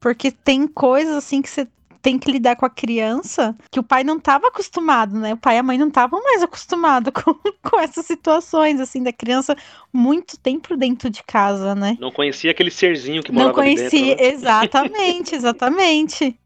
Porque 0.00 0.32
tem 0.32 0.66
coisas 0.66 1.14
assim 1.14 1.40
que 1.40 1.48
você 1.48 1.68
tem 2.02 2.18
que 2.18 2.30
lidar 2.30 2.56
com 2.56 2.66
a 2.66 2.70
criança 2.70 3.56
que 3.70 3.78
o 3.78 3.82
pai 3.82 4.02
não 4.02 4.18
estava 4.18 4.48
acostumado, 4.48 5.16
né? 5.16 5.32
O 5.34 5.36
pai 5.36 5.56
e 5.56 5.58
a 5.58 5.62
mãe 5.62 5.78
não 5.78 5.88
estavam 5.88 6.22
mais 6.22 6.42
acostumados 6.42 7.12
com, 7.22 7.32
com 7.62 7.80
essas 7.80 8.04
situações, 8.04 8.80
assim, 8.80 9.02
da 9.02 9.12
criança 9.12 9.56
muito 9.92 10.38
tempo 10.38 10.76
dentro 10.76 11.08
de 11.08 11.22
casa, 11.22 11.74
né? 11.74 11.96
Não 12.00 12.10
conhecia 12.10 12.50
aquele 12.50 12.70
serzinho 12.70 13.22
que 13.22 13.30
morava 13.30 13.50
Não 13.50 13.54
conhecia, 13.54 14.16
dentro, 14.16 14.24
né? 14.24 14.32
exatamente, 14.32 15.34
exatamente. 15.36 16.38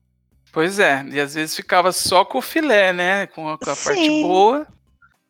Pois 0.53 0.79
é, 0.79 1.05
e 1.11 1.21
às 1.21 1.35
vezes 1.35 1.57
ficava 1.57 1.90
só 1.90 2.25
com 2.25 2.38
o 2.38 2.42
filé, 2.42 2.92
né? 2.92 3.27
Com 3.27 3.49
a, 3.49 3.59
com 3.59 3.71
a 3.71 3.77
parte 3.77 4.23
boa. 4.23 4.66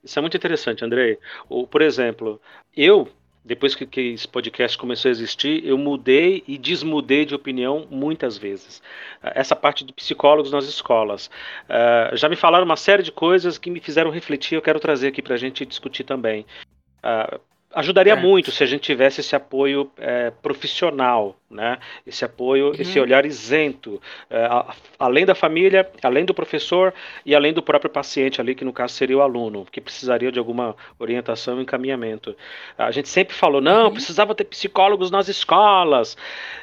Isso 0.02 0.18
é 0.18 0.22
muito 0.22 0.36
interessante, 0.36 0.84
Andrei. 0.84 1.18
Ou, 1.48 1.66
por 1.66 1.82
exemplo, 1.82 2.40
eu 2.76 3.08
depois 3.46 3.76
que, 3.76 3.87
que, 3.87 4.00
esse 4.00 4.26
podcast 4.26 4.76
começou 4.76 5.09
a 5.09 5.12
existir, 5.12 5.64
eu 5.64 5.78
mudei 5.78 6.42
e 6.48 6.59
desmudei 6.59 7.24
de 7.24 7.35
opinião 7.35 7.87
muitas 7.88 8.37
vezes. 8.37 8.82
Ah, 9.22 9.32
essa 9.37 9.54
parte 9.54 9.85
de 9.85 9.92
psicólogos 9.92 10.50
nas 10.50 10.64
escolas. 10.64 11.30
Uh, 11.68 12.16
já 12.16 12.28
me 12.28 12.35
falaram 12.35 12.64
uma 12.64 12.76
série 12.76 13.04
de 13.04 13.12
coisas 13.12 13.56
que 13.56 13.70
me 13.70 13.80
fizeram 13.80 14.11
refletir, 14.11 14.56
eu 14.56 14.62
quero 14.62 14.80
trazer 14.80 15.09
aqui 15.09 15.22
para 15.22 15.35
a 15.35 15.38
gente 15.38 15.64
discutir 15.64 16.02
também. 16.02 16.44
Uh, 16.98 17.40
ajudaria 17.72 18.14
é. 18.14 18.16
muito 18.16 18.50
se 18.50 18.64
a 18.64 18.66
gente 18.66 18.82
tivesse 18.82 19.20
esse 19.20 19.37
apoio 19.37 19.90
é, 19.98 20.30
profissional 20.42 21.37
né? 21.50 21.78
Esse 22.06 22.24
apoio, 22.24 22.68
uhum. 22.68 22.74
esse 22.78 22.98
olhar 22.98 23.24
isento, 23.24 24.00
a, 24.30 24.74
além 24.98 25.24
da 25.24 25.35
família, 25.35 25.88
além 26.02 26.24
do 26.24 26.35
professor 26.35 26.92
e 27.24 27.35
além 27.35 27.52
do 27.52 27.62
próprio 27.62 27.90
paciente 27.90 28.40
ali, 28.40 28.54
que 28.54 28.64
no 28.64 28.72
caso 28.72 28.94
seria 28.94 29.16
o 29.16 29.22
aluno, 29.22 29.66
que 29.70 29.80
precisaria 29.80 30.32
de 30.32 30.38
alguma 30.38 30.74
orientação 30.98 31.59
e 31.59 31.62
encaminhamento. 31.62 32.37
A 32.76 32.90
gente 32.90 33.09
sempre 33.09 33.35
falou, 33.35 33.61
não, 33.61 33.87
uhum. 33.87 33.92
precisava 33.92 34.35
ter 34.35 34.44
psicólogos 34.44 35.11
nas 35.11 35.28
escolas. 35.28 36.16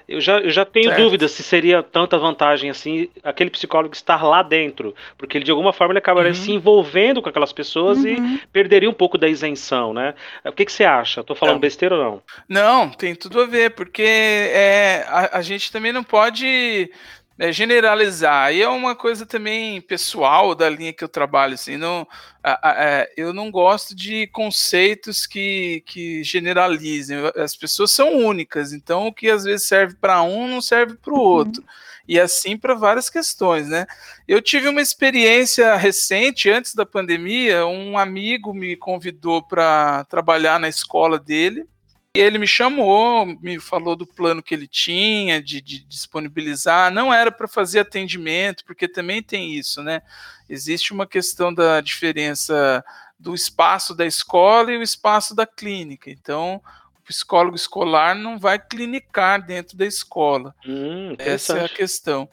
Eu 0.08 0.19
já, 0.19 0.39
eu 0.39 0.50
já 0.50 0.65
tenho 0.65 0.89
certo. 0.89 1.02
dúvidas 1.02 1.32
se 1.32 1.43
seria 1.43 1.82
tanta 1.82 2.17
vantagem 2.17 2.69
assim 2.69 3.10
aquele 3.24 3.50
psicólogo 3.50 3.96
estar 3.96 4.22
lá 4.22 4.43
dentro, 4.43 4.93
porque 5.17 5.38
ele 5.38 5.46
de 5.46 5.52
alguma 5.52 5.72
forma 5.72 5.93
ele 5.93 6.00
acabaria 6.00 6.32
uhum. 6.32 6.36
se 6.36 6.52
envolvendo 6.52 7.22
com 7.22 7.30
aquelas 7.30 7.54
pessoas 7.54 8.04
e 8.04 8.15
uhum. 8.15 8.39
perderia 8.52 8.89
um 8.89 8.93
pouco 8.93 9.17
da 9.17 9.30
isenção, 9.30 9.93
né? 9.93 10.13
O 10.43 10.52
que, 10.52 10.65
que 10.65 10.72
você 10.74 10.84
acha? 10.84 11.22
Estou 11.22 11.36
falando 11.36 11.60
besteira 11.60 11.96
ou 11.96 12.04
não? 12.04 12.22
Não, 12.50 12.89
tem 12.89 13.15
tudo 13.15 13.41
a 13.41 13.46
ver, 13.46 13.72
porque 13.72 14.04
é 14.04 14.73
é, 14.74 15.06
a, 15.08 15.38
a, 15.38 15.42
gente 15.42 15.72
também 15.72 15.94
não 15.94 16.04
pode 16.04 16.92
é, 17.38 17.52
generalizar. 17.52 18.54
E 18.54 18.62
é 18.62 18.68
uma 18.68 18.96
coisa 18.96 19.26
também 19.26 19.82
pessoal 19.82 20.56
da 20.56 20.70
linha 20.70 20.94
que 20.94 21.04
eu 21.04 21.10
trabalho. 21.10 21.54
Assim, 21.54 21.78
não, 21.78 22.08
a, 22.44 22.70
a, 22.70 22.84
é, 22.84 23.14
eu 23.18 23.34
não 23.34 23.52
gosto 23.52 23.96
de 23.96 24.28
conceitos 24.28 25.26
que, 25.26 25.84
que 25.86 26.24
generalizem. 26.24 27.18
As 27.36 27.56
pessoas 27.56 27.92
são 27.92 28.16
únicas, 28.16 28.74
então 28.74 29.08
o 29.08 29.14
que 29.14 29.30
às 29.30 29.44
vezes 29.44 29.68
serve 29.68 29.96
para 29.96 30.22
um 30.24 30.48
não 30.48 30.62
serve 30.62 30.96
para 30.96 31.14
o 31.14 31.18
uhum. 31.18 31.24
outro. 31.24 31.64
E 32.06 32.20
assim 32.20 32.58
para 32.58 32.74
várias 32.74 33.10
questões, 33.10 33.70
né? 33.70 33.86
Eu 34.28 34.42
tive 34.42 34.68
uma 34.68 34.82
experiência 34.82 35.76
recente, 35.76 36.50
antes 36.50 36.76
da 36.76 36.86
pandemia, 36.86 37.66
um 37.66 37.98
amigo 37.98 38.54
me 38.54 38.76
convidou 38.76 39.42
para 39.42 40.04
trabalhar 40.06 40.60
na 40.60 40.68
escola 40.68 41.18
dele 41.18 41.66
e 42.15 42.19
ele 42.19 42.38
me 42.38 42.45
chamou, 42.45 43.26
me 43.26 43.60
falou 43.60 43.95
do 43.95 44.06
plano 44.06 44.43
que 44.43 44.54
ele 44.54 44.67
tinha 44.67 45.41
de, 45.41 45.60
de 45.60 45.80
disponibilizar. 45.80 46.91
Não 46.91 47.12
era 47.12 47.32
para 47.32 47.47
fazer 47.47 47.80
atendimento, 47.80 48.63
porque 48.65 48.88
também 48.88 49.23
tem 49.23 49.56
isso, 49.56 49.82
né? 49.82 50.04
Existe 50.47 50.93
uma 50.93 51.08
questão 51.08 51.52
da 51.52 51.82
diferença 51.82 52.86
do 53.17 53.34
espaço 53.34 53.95
da 53.95 54.06
escola 54.06 54.71
e 54.71 54.78
o 54.78 54.84
espaço 54.84 55.34
da 55.34 55.47
clínica. 55.47 56.12
Então, 56.12 56.62
o 56.99 57.02
psicólogo 57.02 57.56
escolar 57.56 58.13
não 58.13 58.38
vai 58.38 58.60
clinicar 58.60 59.43
dentro 59.43 59.76
da 59.76 59.86
escola. 59.86 60.54
Hum, 60.67 61.15
Essa 61.17 61.58
é 61.58 61.65
a 61.65 61.69
questão 61.69 62.30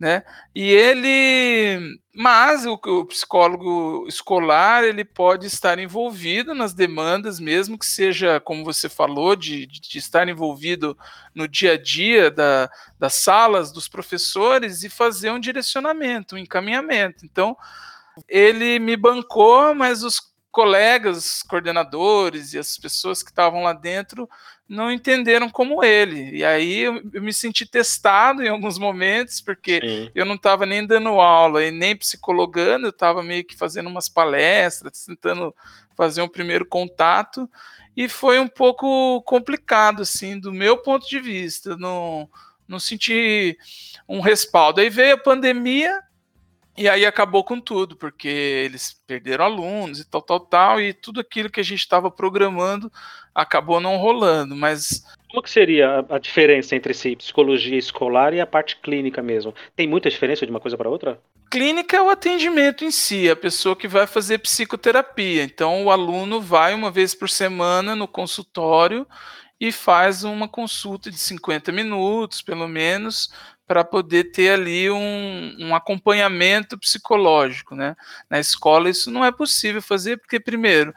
né? 0.00 0.22
E 0.54 0.64
ele, 0.64 1.98
mas 2.14 2.64
o, 2.64 2.72
o, 2.72 3.04
psicólogo 3.04 4.06
escolar 4.08 4.82
ele 4.82 5.04
pode 5.04 5.46
estar 5.46 5.78
envolvido 5.78 6.54
nas 6.54 6.72
demandas, 6.72 7.38
mesmo 7.38 7.78
que 7.78 7.84
seja, 7.84 8.40
como 8.40 8.64
você 8.64 8.88
falou, 8.88 9.36
de, 9.36 9.66
de 9.66 9.98
estar 9.98 10.26
envolvido 10.26 10.96
no 11.34 11.46
dia 11.46 11.74
a 11.74 11.76
dia 11.76 12.30
da, 12.30 12.70
das 12.98 13.12
salas 13.12 13.70
dos 13.70 13.88
professores 13.88 14.82
e 14.82 14.88
fazer 14.88 15.30
um 15.32 15.38
direcionamento, 15.38 16.34
um 16.34 16.38
encaminhamento. 16.38 17.26
Então, 17.26 17.54
ele 18.26 18.78
me 18.78 18.96
bancou, 18.96 19.74
mas 19.74 20.02
os 20.02 20.18
colegas, 20.50 21.42
coordenadores 21.42 22.52
e 22.52 22.58
as 22.58 22.76
pessoas 22.76 23.22
que 23.22 23.30
estavam 23.30 23.62
lá 23.62 23.72
dentro 23.72 24.28
não 24.68 24.90
entenderam 24.90 25.50
como 25.50 25.82
ele. 25.82 26.36
E 26.36 26.44
aí 26.44 26.80
eu, 26.80 27.02
eu 27.12 27.20
me 27.20 27.32
senti 27.32 27.66
testado 27.66 28.42
em 28.42 28.48
alguns 28.48 28.78
momentos, 28.78 29.40
porque 29.40 29.80
Sim. 29.82 30.10
eu 30.14 30.24
não 30.24 30.36
estava 30.36 30.64
nem 30.64 30.86
dando 30.86 31.20
aula 31.20 31.64
e 31.64 31.72
nem 31.72 31.96
psicologando, 31.96 32.86
eu 32.86 32.90
estava 32.90 33.20
meio 33.20 33.44
que 33.44 33.56
fazendo 33.56 33.88
umas 33.88 34.08
palestras, 34.08 35.04
tentando 35.04 35.54
fazer 35.96 36.22
um 36.22 36.28
primeiro 36.28 36.64
contato, 36.64 37.50
e 37.96 38.08
foi 38.08 38.38
um 38.38 38.46
pouco 38.46 39.20
complicado, 39.22 40.02
assim, 40.02 40.38
do 40.38 40.52
meu 40.52 40.78
ponto 40.78 41.08
de 41.08 41.18
vista. 41.18 41.76
Não, 41.76 42.30
não 42.66 42.78
senti 42.78 43.58
um 44.08 44.20
respaldo. 44.20 44.80
Aí 44.80 44.88
veio 44.88 45.14
a 45.14 45.18
pandemia, 45.18 46.00
e 46.76 46.88
aí 46.88 47.04
acabou 47.04 47.44
com 47.44 47.60
tudo, 47.60 47.96
porque 47.96 48.28
eles 48.28 48.94
perderam 49.06 49.44
alunos 49.44 50.00
e 50.00 50.08
tal, 50.08 50.22
tal, 50.22 50.40
tal, 50.40 50.80
e 50.80 50.92
tudo 50.92 51.20
aquilo 51.20 51.50
que 51.50 51.60
a 51.60 51.64
gente 51.64 51.80
estava 51.80 52.10
programando 52.10 52.90
acabou 53.34 53.80
não 53.80 53.96
rolando. 53.96 54.56
Mas 54.56 55.04
como 55.30 55.42
que 55.42 55.50
seria 55.50 56.04
a 56.08 56.18
diferença 56.18 56.74
entre 56.74 56.92
esse 56.92 57.14
psicologia 57.16 57.78
escolar 57.78 58.34
e 58.34 58.40
a 58.40 58.46
parte 58.46 58.76
clínica 58.76 59.22
mesmo? 59.22 59.54
Tem 59.76 59.86
muita 59.86 60.10
diferença 60.10 60.44
de 60.44 60.50
uma 60.50 60.60
coisa 60.60 60.76
para 60.76 60.88
outra? 60.88 61.20
Clínica 61.50 61.96
é 61.96 62.02
o 62.02 62.10
atendimento 62.10 62.84
em 62.84 62.90
si, 62.90 63.28
a 63.28 63.36
pessoa 63.36 63.76
que 63.76 63.88
vai 63.88 64.06
fazer 64.06 64.38
psicoterapia. 64.38 65.42
Então, 65.42 65.84
o 65.84 65.90
aluno 65.90 66.40
vai 66.40 66.74
uma 66.74 66.90
vez 66.90 67.14
por 67.14 67.28
semana 67.28 67.94
no 67.94 68.08
consultório 68.08 69.06
e 69.60 69.70
faz 69.70 70.24
uma 70.24 70.48
consulta 70.48 71.10
de 71.10 71.18
50 71.18 71.70
minutos, 71.70 72.40
pelo 72.40 72.66
menos, 72.66 73.30
para 73.70 73.84
poder 73.84 74.32
ter 74.32 74.50
ali 74.50 74.90
um, 74.90 75.54
um, 75.60 75.76
acompanhamento 75.76 76.76
psicológico, 76.76 77.76
né? 77.76 77.94
Na 78.28 78.40
escola 78.40 78.90
isso 78.90 79.12
não 79.12 79.24
é 79.24 79.30
possível 79.30 79.80
fazer, 79.80 80.16
porque, 80.16 80.40
primeiro, 80.40 80.92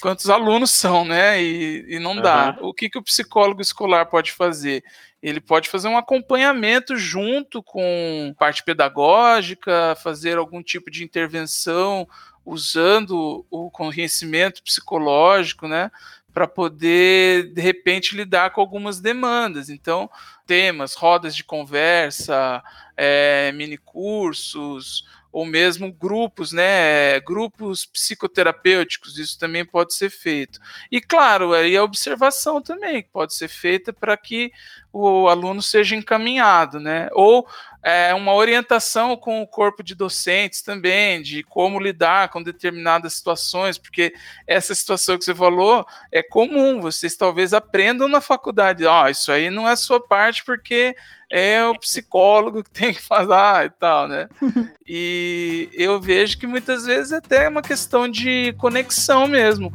quantos 0.00 0.30
alunos 0.30 0.70
são, 0.70 1.04
né? 1.04 1.42
E, 1.42 1.96
e 1.96 1.98
não 1.98 2.16
dá. 2.16 2.56
O 2.62 2.72
que, 2.72 2.88
que 2.88 2.96
o 2.96 3.02
psicólogo 3.02 3.60
escolar 3.60 4.06
pode 4.06 4.32
fazer? 4.32 4.82
Ele 5.22 5.38
pode 5.38 5.68
fazer 5.68 5.86
um 5.88 5.98
acompanhamento 5.98 6.96
junto 6.96 7.62
com 7.62 8.34
parte 8.38 8.64
pedagógica, 8.64 9.94
fazer 10.02 10.38
algum 10.38 10.62
tipo 10.62 10.90
de 10.90 11.04
intervenção 11.04 12.08
usando 12.42 13.44
o 13.50 13.70
conhecimento 13.70 14.62
psicológico, 14.62 15.68
né? 15.68 15.90
Para 16.32 16.48
poder, 16.48 17.52
de 17.52 17.60
repente, 17.60 18.16
lidar 18.16 18.50
com 18.50 18.60
algumas 18.60 19.00
demandas. 19.00 19.68
Então, 19.68 20.10
temas, 20.46 20.94
rodas 20.94 21.36
de 21.36 21.44
conversa, 21.44 22.62
é, 23.04 23.50
mini 23.50 23.76
cursos, 23.76 25.04
ou 25.32 25.44
mesmo 25.44 25.90
grupos, 25.90 26.52
né, 26.52 27.18
grupos 27.20 27.84
psicoterapêuticos, 27.86 29.18
isso 29.18 29.36
também 29.38 29.64
pode 29.64 29.94
ser 29.94 30.10
feito. 30.10 30.60
E 30.90 31.00
claro, 31.00 31.52
aí 31.52 31.76
a 31.76 31.82
observação 31.82 32.60
também 32.60 33.02
pode 33.12 33.34
ser 33.34 33.48
feita 33.48 33.92
para 33.92 34.16
que 34.16 34.52
o 34.92 35.26
aluno 35.26 35.62
seja 35.62 35.96
encaminhado, 35.96 36.78
né? 36.78 37.08
Ou 37.12 37.48
é, 37.82 38.12
uma 38.12 38.34
orientação 38.34 39.16
com 39.16 39.40
o 39.40 39.46
corpo 39.46 39.82
de 39.82 39.94
docentes 39.94 40.60
também, 40.60 41.22
de 41.22 41.42
como 41.42 41.80
lidar 41.80 42.28
com 42.28 42.42
determinadas 42.42 43.14
situações, 43.14 43.78
porque 43.78 44.12
essa 44.46 44.74
situação 44.74 45.16
que 45.16 45.24
você 45.24 45.34
falou 45.34 45.84
é 46.12 46.22
comum, 46.22 46.78
vocês 46.80 47.16
talvez 47.16 47.54
aprendam 47.54 48.06
na 48.06 48.20
faculdade, 48.20 48.84
ó, 48.84 49.04
oh, 49.04 49.08
isso 49.08 49.32
aí 49.32 49.50
não 49.50 49.66
é 49.66 49.74
sua 49.74 49.98
parte 49.98 50.44
porque 50.44 50.94
é 51.34 51.64
o 51.64 51.78
psicólogo 51.78 52.62
que 52.62 52.70
tem 52.70 52.92
que 52.92 53.00
fazer 53.00 53.64
e 53.64 53.70
tal, 53.70 54.06
né? 54.06 54.28
E 54.86 55.70
eu 55.72 55.98
vejo 55.98 56.38
que 56.38 56.46
muitas 56.46 56.84
vezes 56.84 57.10
até 57.10 57.46
é 57.46 57.48
uma 57.48 57.62
questão 57.62 58.06
de 58.06 58.52
conexão 58.58 59.26
mesmo. 59.26 59.72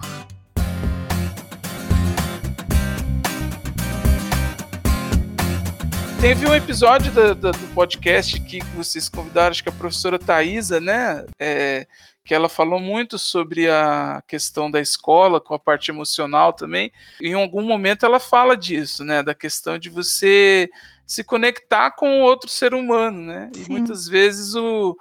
Teve 6.21 6.47
um 6.47 6.53
episódio 6.53 7.11
do, 7.11 7.33
do, 7.33 7.51
do 7.51 7.67
podcast 7.73 8.39
que 8.41 8.63
vocês 8.75 9.09
convidaram, 9.09 9.49
acho 9.49 9.63
que 9.63 9.69
a 9.69 9.71
professora 9.71 10.19
Thaisa, 10.19 10.79
né? 10.79 11.25
É, 11.39 11.87
que 12.23 12.35
ela 12.35 12.49
falou 12.49 12.79
muito 12.79 13.17
sobre 13.17 13.67
a 13.67 14.21
questão 14.27 14.69
da 14.69 14.79
escola, 14.79 15.41
com 15.41 15.55
a 15.55 15.59
parte 15.59 15.89
emocional 15.89 16.53
também. 16.53 16.91
Em 17.19 17.33
algum 17.33 17.63
momento 17.63 18.05
ela 18.05 18.19
fala 18.19 18.55
disso, 18.55 19.03
né? 19.03 19.23
Da 19.23 19.33
questão 19.33 19.79
de 19.79 19.89
você 19.89 20.69
se 21.07 21.23
conectar 21.23 21.91
com 21.91 22.21
outro 22.21 22.49
ser 22.49 22.73
humano, 22.73 23.21
né? 23.21 23.49
E 23.55 23.71
muitas 23.71 24.07
vezes 24.07 24.53
o, 24.53 24.95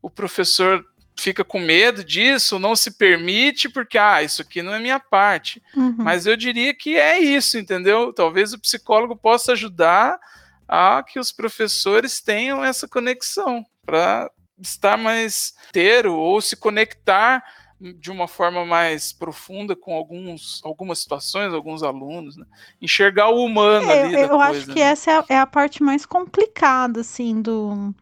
o 0.00 0.08
professor 0.08 0.84
fica 1.20 1.44
com 1.44 1.60
medo 1.60 2.02
disso, 2.02 2.58
não 2.58 2.74
se 2.74 2.92
permite, 2.92 3.68
porque, 3.68 3.98
ah, 3.98 4.22
isso 4.22 4.40
aqui 4.40 4.62
não 4.62 4.72
é 4.72 4.80
minha 4.80 4.98
parte. 4.98 5.62
Uhum. 5.76 5.96
Mas 5.98 6.24
eu 6.24 6.34
diria 6.34 6.74
que 6.74 6.96
é 6.96 7.18
isso, 7.18 7.58
entendeu? 7.58 8.10
Talvez 8.10 8.54
o 8.54 8.58
psicólogo 8.58 9.14
possa 9.14 9.52
ajudar 9.52 10.18
a 10.66 11.02
que 11.02 11.20
os 11.20 11.30
professores 11.30 12.20
tenham 12.20 12.64
essa 12.64 12.88
conexão 12.88 13.66
para 13.84 14.30
estar 14.58 14.96
mais 14.96 15.54
inteiro 15.68 16.14
ou 16.14 16.40
se 16.40 16.56
conectar 16.56 17.44
de 17.80 18.10
uma 18.10 18.28
forma 18.28 18.64
mais 18.64 19.10
profunda 19.12 19.74
com 19.74 19.94
alguns, 19.94 20.60
algumas 20.62 20.98
situações, 20.98 21.54
alguns 21.54 21.82
alunos, 21.82 22.36
né? 22.36 22.44
enxergar 22.80 23.30
o 23.30 23.44
humano 23.44 23.90
é, 23.90 24.02
ali. 24.02 24.14
Eu, 24.14 24.28
coisa, 24.28 24.44
acho 24.44 24.66
que 24.66 24.80
né? 24.80 24.82
essa 24.82 25.10
é 25.10 25.14
a, 25.18 25.24
é 25.30 25.38
a, 25.38 25.46
parte 25.46 25.82
mais 25.82 26.04
complicada, 26.04 27.00
assim, 27.00 27.40
do, 27.40 27.94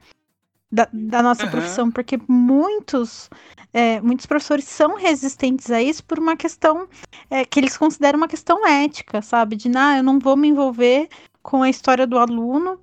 da, 0.71 0.89
da 0.93 1.23
nossa 1.23 1.45
uhum. 1.45 1.51
profissão, 1.51 1.91
porque 1.93 2.19
muitos, 2.27 3.31
é, 3.73 4.01
muitos 4.01 4.27
professores 4.27 4.65
são 4.65 4.97
resistentes 4.97 5.71
a 5.71 5.81
isso 5.81 6.05
por 6.05 6.19
uma 6.19 6.37
questão 6.37 6.89
é, 7.31 7.45
que 7.45 7.61
eles 7.61 7.77
consideram 7.77 8.19
uma 8.19 8.29
questão 8.29 8.67
ética, 8.67 9.23
sabe? 9.23 9.55
De, 9.55 9.71
ah, 9.77 9.99
eu 9.99 10.03
não 10.03 10.19
vou 10.19 10.37
me 10.37 10.49
envolver 10.49 11.09
com 11.41 11.63
a 11.63 11.71
história 11.71 12.05
do 12.05 12.19
aluno, 12.19 12.81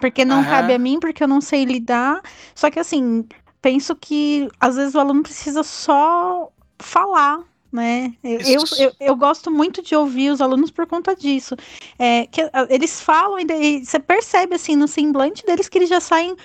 porque 0.00 0.24
não 0.24 0.38
uhum. 0.38 0.44
cabe 0.44 0.74
a 0.74 0.78
mim, 0.78 0.98
porque 0.98 1.22
eu 1.22 1.28
não 1.28 1.40
sei 1.40 1.64
lidar. 1.64 2.20
Só 2.52 2.68
que 2.68 2.80
assim, 2.80 3.24
penso 3.60 3.94
que 3.96 4.48
às 4.60 4.76
vezes 4.76 4.94
o 4.94 5.00
aluno 5.00 5.22
precisa 5.22 5.62
só 5.62 6.50
falar, 6.78 7.40
né? 7.72 8.14
Eu, 8.22 8.40
eu, 8.40 8.62
eu, 8.78 8.92
eu, 9.00 9.16
gosto 9.16 9.50
muito 9.50 9.82
de 9.82 9.94
ouvir 9.94 10.30
os 10.30 10.40
alunos 10.40 10.70
por 10.70 10.86
conta 10.86 11.14
disso. 11.14 11.56
É, 11.98 12.26
que 12.26 12.40
eles 12.68 13.00
falam 13.00 13.38
e, 13.38 13.84
você 13.84 13.98
percebe 13.98 14.54
assim 14.54 14.76
no 14.76 14.88
semblante 14.88 15.44
deles 15.44 15.68
que 15.68 15.78
eles 15.78 15.88
já 15.88 16.00
saem 16.00 16.36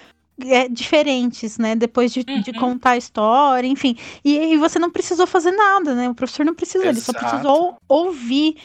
é, 0.46 0.68
diferentes, 0.68 1.58
né? 1.58 1.76
Depois 1.76 2.14
de, 2.14 2.26
uhum. 2.28 2.42
de, 2.42 2.54
contar 2.54 2.92
a 2.92 2.98
história, 2.98 3.68
enfim. 3.68 3.96
E, 4.24 4.54
e, 4.54 4.58
você 4.58 4.80
não 4.80 4.90
precisou 4.90 5.28
fazer 5.28 5.52
nada, 5.52 5.94
né? 5.94 6.10
O 6.10 6.16
professor 6.16 6.46
não 6.46 6.54
precisou, 6.54 6.88
Exato. 6.88 6.98
ele 6.98 7.06
só 7.06 7.14
precisou 7.14 7.78
ouvir. 7.88 8.56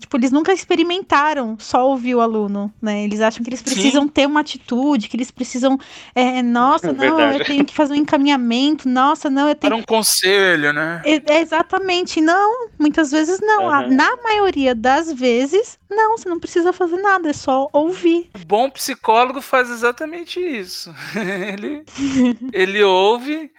Tipo, 0.00 0.16
eles 0.16 0.32
nunca 0.32 0.52
experimentaram 0.52 1.56
só 1.58 1.86
ouvir 1.86 2.14
o 2.14 2.20
aluno, 2.20 2.72
né? 2.80 3.04
Eles 3.04 3.20
acham 3.20 3.42
que 3.42 3.50
eles 3.50 3.62
precisam 3.62 4.04
Sim. 4.04 4.08
ter 4.08 4.26
uma 4.26 4.40
atitude, 4.40 5.08
que 5.08 5.16
eles 5.16 5.30
precisam. 5.30 5.78
É, 6.14 6.42
nossa, 6.42 6.88
é 6.88 6.92
não, 6.92 6.98
verdade. 6.98 7.38
eu 7.38 7.44
tenho 7.44 7.64
que 7.64 7.74
fazer 7.74 7.92
um 7.92 7.96
encaminhamento, 7.96 8.88
nossa, 8.88 9.28
não, 9.28 9.48
eu 9.48 9.54
tenho. 9.54 9.72
Para 9.72 9.80
um 9.80 9.84
conselho, 9.84 10.72
né? 10.72 11.02
É, 11.04 11.40
exatamente, 11.40 12.20
não. 12.20 12.68
Muitas 12.78 13.10
vezes 13.10 13.38
não. 13.40 13.64
Uhum. 13.66 13.94
Na 13.94 14.16
maioria 14.22 14.74
das 14.74 15.12
vezes, 15.12 15.78
não, 15.88 16.18
você 16.18 16.28
não 16.28 16.40
precisa 16.40 16.72
fazer 16.72 16.96
nada, 16.96 17.30
é 17.30 17.32
só 17.32 17.68
ouvir. 17.72 18.30
O 18.34 18.44
bom 18.44 18.68
psicólogo 18.70 19.40
faz 19.40 19.70
exatamente 19.70 20.40
isso. 20.40 20.94
ele, 21.16 21.84
ele 22.52 22.82
ouve 22.82 23.50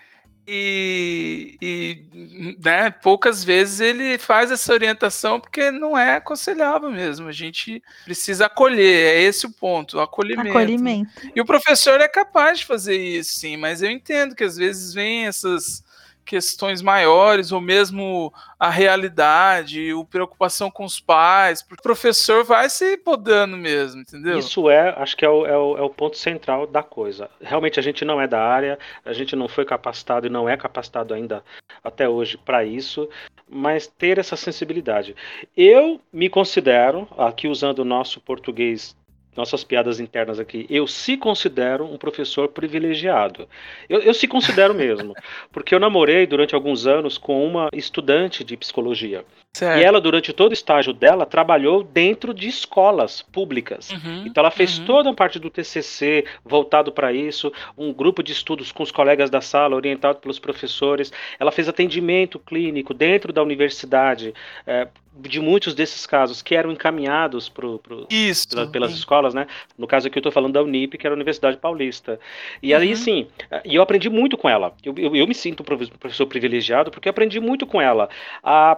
e, 0.50 1.58
e 1.62 2.56
né, 2.64 2.90
poucas 2.90 3.44
vezes 3.44 3.82
ele 3.82 4.18
faz 4.18 4.50
essa 4.50 4.72
orientação 4.72 5.42
porque 5.42 5.72
não 5.72 5.98
é 5.98 6.16
aconselhável 6.16 6.90
mesmo. 6.90 7.28
A 7.28 7.34
gente 7.34 7.84
precisa 8.06 8.46
acolher, 8.46 9.16
é 9.16 9.22
esse 9.22 9.46
o 9.46 9.52
ponto, 9.52 9.98
o 9.98 10.00
acolhimento. 10.00 10.50
acolhimento. 10.50 11.12
E 11.36 11.42
o 11.42 11.46
professor 11.46 12.00
é 12.00 12.08
capaz 12.08 12.60
de 12.60 12.66
fazer 12.66 12.98
isso, 12.98 13.40
sim, 13.40 13.58
mas 13.58 13.82
eu 13.82 13.92
entendo 13.92 14.36
que 14.36 14.44
às 14.46 14.56
vezes 14.56 14.94
vem 14.94 15.26
essas 15.28 15.84
questões 16.28 16.82
maiores, 16.82 17.54
ou 17.54 17.62
mesmo 17.62 18.34
a 18.60 18.70
realidade, 18.70 19.94
o 19.94 20.04
preocupação 20.04 20.70
com 20.70 20.84
os 20.84 21.00
pais, 21.00 21.64
porque 21.64 21.80
o 21.80 21.84
professor 21.84 22.44
vai 22.44 22.70
se 22.70 22.98
podando 22.98 23.56
mesmo, 23.56 24.02
entendeu? 24.02 24.38
Isso 24.38 24.70
é, 24.70 24.90
acho 24.98 25.16
que 25.16 25.24
é 25.24 25.30
o, 25.30 25.46
é 25.46 25.58
o, 25.58 25.78
é 25.78 25.82
o 25.82 25.90
ponto 25.90 26.18
central 26.18 26.68
da 26.68 26.84
coisa. 26.84 27.30
Realmente 27.42 27.80
a 27.80 27.84
gente 27.84 28.04
não 28.04 28.20
é 28.20 28.28
da 28.28 28.42
área, 28.42 28.78
a 29.06 29.14
gente 29.14 29.36
não 29.36 29.48
foi 29.48 29.64
capacitado 29.64 30.28
e 30.28 30.30
não 30.30 30.50
é 30.50 30.58
capacitado 30.58 31.14
ainda 31.14 31.44
até 31.82 32.10
hoje 32.10 32.38
para 32.38 32.66
isso, 32.66 33.10
mas 33.50 33.88
ter 33.88 34.18
essa 34.18 34.36
sensibilidade. 34.36 35.16
Eu 35.56 36.02
me 36.12 36.30
considero, 36.30 37.08
aqui 37.18 37.48
usando 37.48 37.80
o 37.80 37.86
nosso 37.86 38.20
português 38.20 38.96
nossas 39.38 39.64
piadas 39.64 40.00
internas 40.00 40.40
aqui, 40.40 40.66
eu 40.70 40.88
se 40.88 41.16
considero 41.16 41.86
um 41.86 41.98
professor 41.98 42.48
privilegiado. 42.50 43.48
Eu, 43.88 44.02
eu 44.02 44.14
se 44.14 44.28
considero 44.28 44.74
mesmo, 44.74 45.14
porque 45.54 45.74
eu 45.74 45.80
namorei 45.80 46.26
durante 46.26 46.56
alguns 46.56 46.88
anos 46.88 47.18
com 47.18 47.46
uma 47.46 47.70
estudante 47.72 48.44
de 48.44 48.58
psicologia. 48.58 49.24
Certo. 49.58 49.80
E 49.80 49.84
ela, 49.84 50.00
durante 50.00 50.32
todo 50.32 50.52
o 50.52 50.54
estágio 50.54 50.94
dela, 50.94 51.26
trabalhou 51.26 51.84
dentro 51.84 52.32
de 52.32 52.48
escolas 52.48 53.24
públicas. 53.24 53.90
Uhum, 53.90 54.26
então, 54.28 54.42
ela 54.42 54.52
fez 54.52 54.78
uhum. 54.78 54.86
toda 54.86 55.10
a 55.10 55.14
parte 55.14 55.40
do 55.40 55.50
TCC 55.50 56.26
voltado 56.46 56.92
para 56.92 57.12
isso, 57.12 57.52
um 57.76 57.92
grupo 57.92 58.22
de 58.22 58.32
estudos 58.32 58.72
com 58.72 58.84
os 58.84 58.92
colegas 58.92 59.32
da 59.32 59.42
sala, 59.42 59.76
orientado 59.76 60.20
pelos 60.20 60.38
professores. 60.38 61.12
Ela 61.40 61.52
fez 61.52 61.68
atendimento 61.68 62.38
clínico 62.38 62.94
dentro 62.94 63.34
da 63.34 63.42
universidade. 63.42 64.32
É, 64.66 64.88
de 65.20 65.40
muitos 65.40 65.74
desses 65.74 66.06
casos 66.06 66.44
que 66.44 66.54
eram 66.56 66.72
encaminhados 66.72 67.50
pro, 67.50 67.80
pro 67.80 68.08
pela, 68.08 68.68
pelas 68.68 68.92
escolas, 68.92 69.34
né? 69.34 69.48
No 69.76 69.88
caso 69.88 70.08
aqui 70.08 70.18
eu 70.18 70.20
estou 70.20 70.32
falando 70.32 70.54
da 70.54 70.62
Unip, 70.62 70.96
que 70.96 71.08
era 71.08 71.16
a 71.16 71.18
Universidade 71.18 71.58
Paulista. 71.58 72.20
E 72.62 72.72
uhum. 72.72 72.80
aí, 72.80 72.96
sim, 72.96 73.28
e 73.66 73.74
eu 73.74 73.82
aprendi 73.82 74.12
muito 74.12 74.38
com 74.38 74.48
ela. 74.48 74.76
Eu, 74.84 74.94
eu, 74.96 75.16
eu 75.16 75.28
me 75.28 75.34
sinto 75.34 75.62
um 75.62 75.66
professor 75.66 76.28
privilegiado 76.28 76.92
porque 76.92 77.10
eu 77.10 77.12
aprendi 77.12 77.40
muito 77.40 77.66
com 77.66 77.82
ela. 77.82 78.08
A 78.44 78.78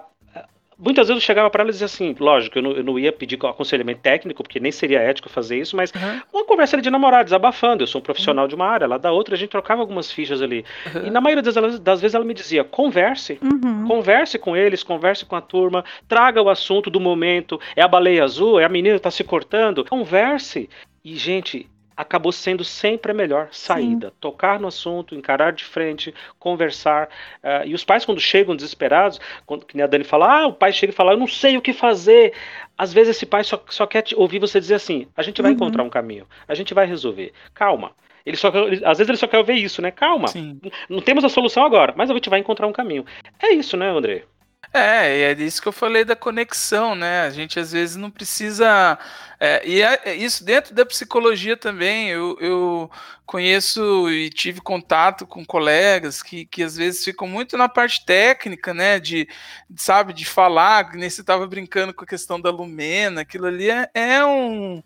muitas 0.80 1.08
vezes 1.08 1.22
eu 1.22 1.26
chegava 1.26 1.50
para 1.50 1.62
ela 1.62 1.70
e 1.70 1.74
dizia 1.74 1.86
assim, 1.86 2.16
lógico, 2.20 2.58
eu 2.58 2.62
não, 2.62 2.72
eu 2.72 2.84
não, 2.84 2.98
ia 2.98 3.12
pedir 3.12 3.38
aconselhamento 3.46 4.02
técnico, 4.02 4.42
porque 4.42 4.60
nem 4.60 4.72
seria 4.72 5.00
ético 5.00 5.30
fazer 5.30 5.60
isso, 5.60 5.76
mas 5.76 5.92
uhum. 5.92 6.22
uma 6.34 6.46
conversa 6.46 6.82
de 6.82 6.90
namorado, 6.90 7.26
desabafando. 7.26 7.84
Eu 7.84 7.88
sou 7.88 8.00
um 8.00 8.04
profissional 8.04 8.46
uhum. 8.46 8.50
de 8.50 8.56
uma 8.56 8.66
área, 8.66 8.88
lá 8.88 8.98
da 8.98 9.12
outra, 9.12 9.36
a 9.36 9.38
gente 9.38 9.50
trocava 9.50 9.82
algumas 9.82 10.12
fichas 10.12 10.42
ali. 10.42 10.64
Uhum. 10.96 11.08
E 11.08 11.10
na 11.10 11.20
maioria 11.20 11.44
das, 11.44 11.80
das, 11.80 12.02
vezes 12.02 12.16
ela 12.16 12.24
me 12.24 12.34
dizia: 12.34 12.64
converse, 12.64 13.38
uhum. 13.42 13.86
converse 13.86 14.40
com 14.40 14.56
eles, 14.56 14.82
converse 14.82 15.26
com 15.26 15.36
a 15.36 15.42
turma, 15.42 15.84
traga 16.08 16.42
o 16.42 16.50
assunto 16.50 16.90
do 16.90 17.00
momento. 17.00 17.60
É 17.76 17.82
a 17.82 17.88
baleia 17.88 18.24
azul, 18.24 18.60
é 18.60 18.66
a 18.66 18.70
menina 18.70 18.96
que 18.96 19.00
está 19.00 19.12
se 19.12 19.24
cortando. 19.24 19.86
Converse. 19.86 20.70
E, 21.04 21.16
gente, 21.16 21.68
acabou 22.00 22.32
sendo 22.32 22.64
sempre 22.64 23.12
a 23.12 23.14
melhor 23.14 23.50
saída. 23.52 24.08
Sim. 24.08 24.14
Tocar 24.22 24.58
no 24.58 24.70
assunto, 24.70 25.14
encarar 25.14 25.52
de 25.52 25.66
frente, 25.66 26.14
conversar. 26.40 27.10
Uh, 27.44 27.68
e 27.68 27.74
os 27.74 27.84
pais, 27.84 28.06
quando 28.06 28.22
chegam 28.22 28.56
desesperados, 28.56 29.20
quando 29.46 29.66
que 29.66 29.82
a 29.82 29.86
Dani 29.86 30.06
fala, 30.06 30.44
ah, 30.44 30.48
o 30.48 30.54
pai 30.54 30.72
chega 30.72 30.94
e 30.94 30.96
fala, 30.96 31.12
eu 31.12 31.18
não 31.18 31.28
sei 31.28 31.58
o 31.58 31.62
que 31.62 31.74
fazer. 31.74 32.32
Às 32.78 32.94
vezes 32.94 33.18
esse 33.18 33.26
pai 33.26 33.44
só, 33.44 33.62
só 33.68 33.86
quer 33.86 34.06
ouvir 34.16 34.40
você 34.40 34.62
dizer 34.62 34.76
assim: 34.76 35.08
a 35.16 35.22
gente 35.22 35.42
vai 35.42 35.52
uhum. 35.52 35.58
encontrar 35.58 35.84
um 35.84 35.90
caminho, 35.90 36.26
a 36.48 36.56
gente 36.56 36.74
vai 36.74 36.86
resolver. 36.86 37.34
Calma. 37.54 37.92
Ele 38.26 38.38
só, 38.38 38.48
ele, 38.48 38.86
às 38.86 38.98
vezes 38.98 39.10
ele 39.10 39.18
só 39.18 39.28
quer 39.28 39.40
ouvir 39.40 39.62
isso, 39.62 39.82
né? 39.82 39.92
Calma. 39.92 40.30
Sim. 40.30 40.58
Não 40.88 41.02
temos 41.02 41.26
a 41.26 41.30
solução 41.30 41.66
agora, 41.66 41.94
mas 41.98 42.10
a 42.10 42.14
gente 42.14 42.30
vai 42.30 42.40
encontrar 42.40 42.68
um 42.68 42.72
caminho. 42.72 43.06
É 43.42 43.52
isso, 43.52 43.76
né, 43.76 43.90
André? 43.90 44.24
É, 44.72 45.32
é 45.32 45.36
disso 45.36 45.62
que 45.62 45.68
eu 45.68 45.72
falei 45.72 46.06
da 46.06 46.16
conexão, 46.16 46.94
né? 46.94 47.22
A 47.22 47.32
gente 47.32 47.60
às 47.60 47.72
vezes 47.72 47.96
não 47.96 48.12
precisa. 48.12 49.00
É, 49.40 49.68
e 49.68 49.82
é, 49.82 50.00
é 50.06 50.16
isso 50.16 50.44
dentro 50.44 50.76
da 50.76 50.86
psicologia 50.86 51.58
também. 51.58 52.10
Eu, 52.10 52.38
eu, 52.40 52.92
conheço 53.26 54.10
e 54.10 54.28
tive 54.30 54.60
contato 54.60 55.26
com 55.28 55.46
colegas 55.46 56.24
que, 56.24 56.46
que 56.46 56.64
às 56.64 56.76
vezes 56.76 57.04
ficam 57.04 57.28
muito 57.28 57.56
na 57.58 57.70
parte 57.70 58.06
técnica, 58.06 58.74
né? 58.74 59.00
De, 59.00 59.28
sabe, 59.76 60.14
de 60.14 60.26
falar, 60.26 60.94
nem 60.94 61.10
você 61.10 61.22
estava 61.22 61.48
brincando 61.48 61.94
com 61.94 62.04
a 62.04 62.08
questão 62.08 62.40
da 62.40 62.52
lumena, 62.52 63.22
aquilo 63.22 63.48
ali 63.48 63.70
é, 63.70 63.90
é 63.94 64.26
um, 64.26 64.84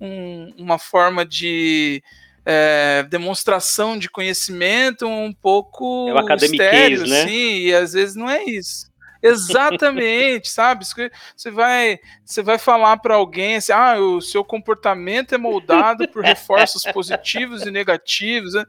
um, 0.00 0.54
uma 0.58 0.78
forma 0.78 1.24
de. 1.26 2.02
É, 2.48 3.02
demonstração 3.10 3.98
de 3.98 4.08
conhecimento 4.08 5.04
um 5.04 5.32
pouco 5.32 6.08
é 6.16 6.34
estéreo, 6.36 7.04
né? 7.04 7.26
sim, 7.26 7.58
e 7.58 7.74
às 7.74 7.92
vezes 7.92 8.14
não 8.14 8.30
é 8.30 8.44
isso. 8.44 8.86
Exatamente, 9.28 10.48
sabe? 10.48 10.84
Você 10.84 11.50
vai, 11.50 11.98
você 12.24 12.42
vai 12.42 12.58
falar 12.58 12.96
para 12.98 13.14
alguém 13.14 13.56
assim, 13.56 13.72
ah, 13.72 13.98
o 13.98 14.20
seu 14.20 14.44
comportamento 14.44 15.34
é 15.34 15.38
moldado 15.38 16.08
por 16.08 16.22
reforços 16.24 16.82
positivos 16.92 17.62
e 17.62 17.70
negativos, 17.70 18.54
né? 18.54 18.64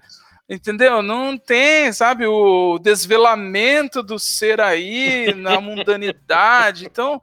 entendeu? 0.50 1.02
Não 1.02 1.38
tem, 1.38 1.92
sabe, 1.92 2.26
o 2.26 2.80
desvelamento 2.80 4.02
do 4.02 4.18
ser 4.18 4.62
aí 4.62 5.34
na 5.36 5.60
mundanidade. 5.60 6.86
Então, 6.86 7.22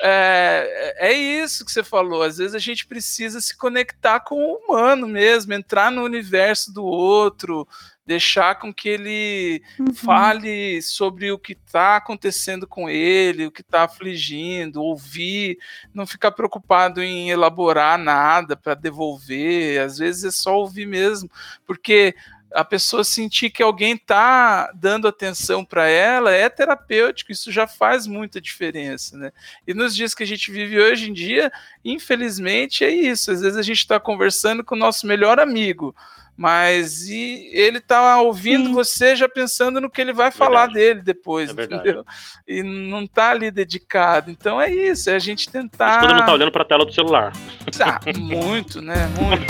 é, 0.00 0.94
é 0.98 1.12
isso 1.12 1.64
que 1.64 1.72
você 1.72 1.82
falou. 1.82 2.22
Às 2.22 2.38
vezes 2.38 2.54
a 2.54 2.58
gente 2.58 2.86
precisa 2.86 3.40
se 3.40 3.56
conectar 3.56 4.20
com 4.20 4.36
o 4.36 4.56
humano 4.56 5.06
mesmo, 5.06 5.52
entrar 5.52 5.90
no 5.90 6.02
universo 6.02 6.72
do 6.72 6.84
outro, 6.84 7.66
deixar 8.04 8.56
com 8.58 8.74
que 8.74 8.88
ele 8.88 9.62
uhum. 9.78 9.94
fale 9.94 10.82
sobre 10.82 11.30
o 11.30 11.38
que 11.38 11.52
está 11.52 11.96
acontecendo 11.96 12.66
com 12.66 12.88
ele, 12.90 13.46
o 13.46 13.50
que 13.52 13.60
está 13.60 13.84
afligindo, 13.84 14.82
ouvir, 14.82 15.58
não 15.94 16.06
ficar 16.06 16.32
preocupado 16.32 17.02
em 17.02 17.30
elaborar 17.30 17.98
nada 17.98 18.56
para 18.56 18.74
devolver, 18.74 19.80
às 19.80 19.98
vezes 19.98 20.24
é 20.24 20.30
só 20.30 20.56
ouvir 20.56 20.86
mesmo, 20.86 21.30
porque 21.66 22.14
a 22.54 22.64
pessoa 22.64 23.02
sentir 23.04 23.50
que 23.50 23.62
alguém 23.62 23.94
está 23.94 24.70
dando 24.74 25.08
atenção 25.08 25.64
para 25.64 25.88
ela 25.88 26.30
é 26.30 26.48
terapêutico, 26.48 27.32
isso 27.32 27.50
já 27.50 27.66
faz 27.66 28.06
muita 28.06 28.40
diferença, 28.40 29.16
né? 29.16 29.32
E 29.66 29.72
nos 29.72 29.94
dias 29.94 30.14
que 30.14 30.22
a 30.22 30.26
gente 30.26 30.50
vive 30.50 30.78
hoje 30.78 31.08
em 31.08 31.12
dia, 31.12 31.50
infelizmente 31.84 32.84
é 32.84 32.90
isso. 32.90 33.30
Às 33.30 33.40
vezes 33.40 33.56
a 33.56 33.62
gente 33.62 33.78
está 33.78 33.98
conversando 33.98 34.62
com 34.62 34.74
o 34.74 34.78
nosso 34.78 35.06
melhor 35.06 35.40
amigo, 35.40 35.94
mas 36.42 37.06
e 37.08 37.48
ele 37.52 37.80
tá 37.80 38.20
ouvindo 38.20 38.66
Sim. 38.66 38.72
você 38.72 39.14
já 39.14 39.28
pensando 39.28 39.80
no 39.80 39.88
que 39.88 40.00
ele 40.00 40.12
vai 40.12 40.32
falar 40.32 40.66
dele 40.66 41.00
depois, 41.00 41.56
é 41.56 41.62
entendeu? 41.62 42.04
E 42.48 42.64
não 42.64 43.06
tá 43.06 43.30
ali 43.30 43.48
dedicado. 43.48 44.28
Então 44.28 44.60
é 44.60 44.68
isso, 44.68 45.08
é 45.08 45.14
a 45.14 45.20
gente 45.20 45.48
tentar. 45.48 46.00
Quando 46.00 46.16
não 46.16 46.26
tá 46.26 46.32
olhando 46.32 46.50
para 46.50 46.62
a 46.62 46.64
tela 46.64 46.84
do 46.84 46.92
celular. 46.92 47.32
Ah, 47.80 48.00
muito, 48.18 48.82
né? 48.82 49.08
Muito. 49.20 49.46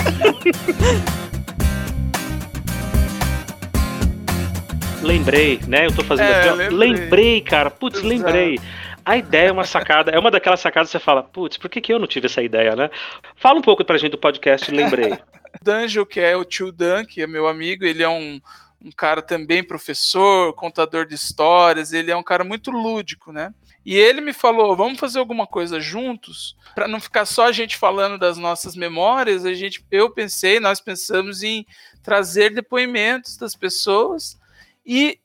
lembrei, 5.01 5.59
né? 5.67 5.87
Eu 5.87 5.95
tô 5.95 6.03
fazendo 6.03 6.27
é, 6.27 6.41
aqui, 6.41 6.49
lembrei. 6.51 6.77
lembrei. 6.77 7.41
cara. 7.41 7.71
Putz, 7.71 7.97
Exato. 7.97 8.07
lembrei. 8.07 8.59
A 9.03 9.17
ideia 9.17 9.47
é 9.49 9.51
uma 9.51 9.63
sacada, 9.63 10.11
é 10.11 10.19
uma 10.19 10.29
daquelas 10.29 10.59
sacadas 10.59 10.89
que 10.89 10.91
você 10.91 11.03
fala, 11.03 11.23
putz, 11.23 11.57
por 11.57 11.71
que, 11.71 11.81
que 11.81 11.91
eu 11.91 11.97
não 11.97 12.05
tive 12.05 12.27
essa 12.27 12.43
ideia, 12.43 12.75
né? 12.75 12.91
Fala 13.35 13.57
um 13.57 13.63
pouco 13.63 13.83
pra 13.83 13.97
gente 13.97 14.11
do 14.11 14.17
podcast 14.19 14.69
Lembrei. 14.69 15.17
Danjo, 15.61 16.05
que 16.05 16.19
é 16.19 16.35
o 16.35 16.45
tio 16.45 16.71
Dan, 16.71 17.05
que 17.05 17.21
é 17.21 17.27
meu 17.27 17.47
amigo, 17.47 17.85
ele 17.85 18.03
é 18.03 18.09
um, 18.09 18.41
um 18.81 18.91
cara 18.91 19.21
também 19.21 19.63
professor, 19.63 20.53
contador 20.53 21.05
de 21.05 21.15
histórias, 21.15 21.93
ele 21.93 22.11
é 22.11 22.15
um 22.15 22.23
cara 22.23 22.43
muito 22.43 22.71
lúdico, 22.71 23.31
né? 23.31 23.53
E 23.85 23.95
ele 23.95 24.21
me 24.21 24.33
falou: 24.33 24.75
vamos 24.75 24.99
fazer 24.99 25.19
alguma 25.19 25.45
coisa 25.45 25.79
juntos, 25.79 26.55
para 26.73 26.87
não 26.87 26.99
ficar 26.99 27.25
só 27.25 27.47
a 27.47 27.51
gente 27.51 27.77
falando 27.77 28.17
das 28.17 28.37
nossas 28.37 28.75
memórias. 28.75 29.45
A 29.45 29.53
gente, 29.53 29.85
eu 29.91 30.09
pensei, 30.09 30.59
nós 30.59 30.79
pensamos 30.79 31.43
em 31.43 31.65
trazer 32.01 32.53
depoimentos 32.53 33.37
das 33.37 33.55
pessoas 33.55 34.39
e 34.85 35.19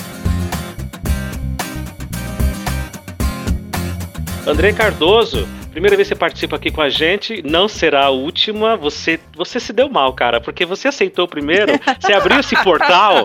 André 4.47 4.73
Cardoso, 4.73 5.47
primeira 5.71 5.95
vez 5.95 6.07
que 6.07 6.13
você 6.13 6.19
participa 6.19 6.55
aqui 6.55 6.69
com 6.69 6.81
a 6.81 6.87
gente, 6.87 7.41
não 7.43 7.67
será 7.67 8.05
a 8.05 8.09
última. 8.11 8.77
Você, 8.77 9.19
você 9.35 9.59
se 9.59 9.73
deu 9.73 9.89
mal, 9.89 10.13
cara, 10.13 10.39
porque 10.39 10.65
você 10.65 10.87
aceitou 10.87 11.27
primeiro, 11.27 11.73
você 11.99 12.13
abriu 12.13 12.39
esse 12.39 12.55
portal. 12.63 13.23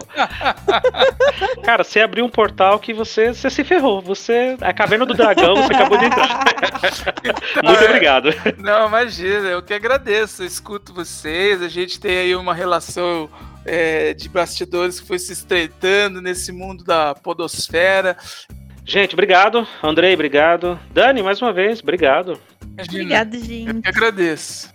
cara, 1.62 1.84
você 1.84 2.00
abriu 2.00 2.24
um 2.24 2.28
portal 2.30 2.78
que 2.78 2.94
você, 2.94 3.34
você 3.34 3.50
se 3.50 3.62
ferrou. 3.62 4.00
Você. 4.00 4.56
A 4.62 4.72
caverna 4.72 5.04
do 5.04 5.12
dragão, 5.12 5.56
você 5.56 5.74
acabou 5.74 5.98
de 5.98 6.06
entrar. 6.06 6.42
Muito 7.62 7.84
obrigado. 7.84 8.30
Não, 8.56 8.88
imagina, 8.88 9.48
eu 9.48 9.62
que 9.62 9.74
agradeço. 9.74 10.42
Eu 10.42 10.46
escuto 10.46 10.94
vocês, 10.94 11.60
a 11.60 11.68
gente 11.68 12.00
tem 12.00 12.16
aí 12.16 12.34
uma 12.34 12.54
relação. 12.54 13.28
É, 13.62 14.14
de 14.14 14.26
bastidores 14.26 14.98
que 14.98 15.06
foi 15.06 15.18
se 15.18 15.34
estreitando 15.34 16.22
nesse 16.22 16.50
mundo 16.50 16.82
da 16.82 17.14
podosfera. 17.14 18.16
Gente, 18.84 19.14
obrigado. 19.14 19.66
Andrei, 19.82 20.14
obrigado. 20.14 20.78
Dani, 20.92 21.22
mais 21.22 21.40
uma 21.40 21.52
vez, 21.52 21.80
obrigado. 21.80 22.38
Obrigado, 22.78 23.38
gente. 23.38 23.68
Eu 23.68 23.82
que 23.82 23.88
agradeço. 23.88 24.72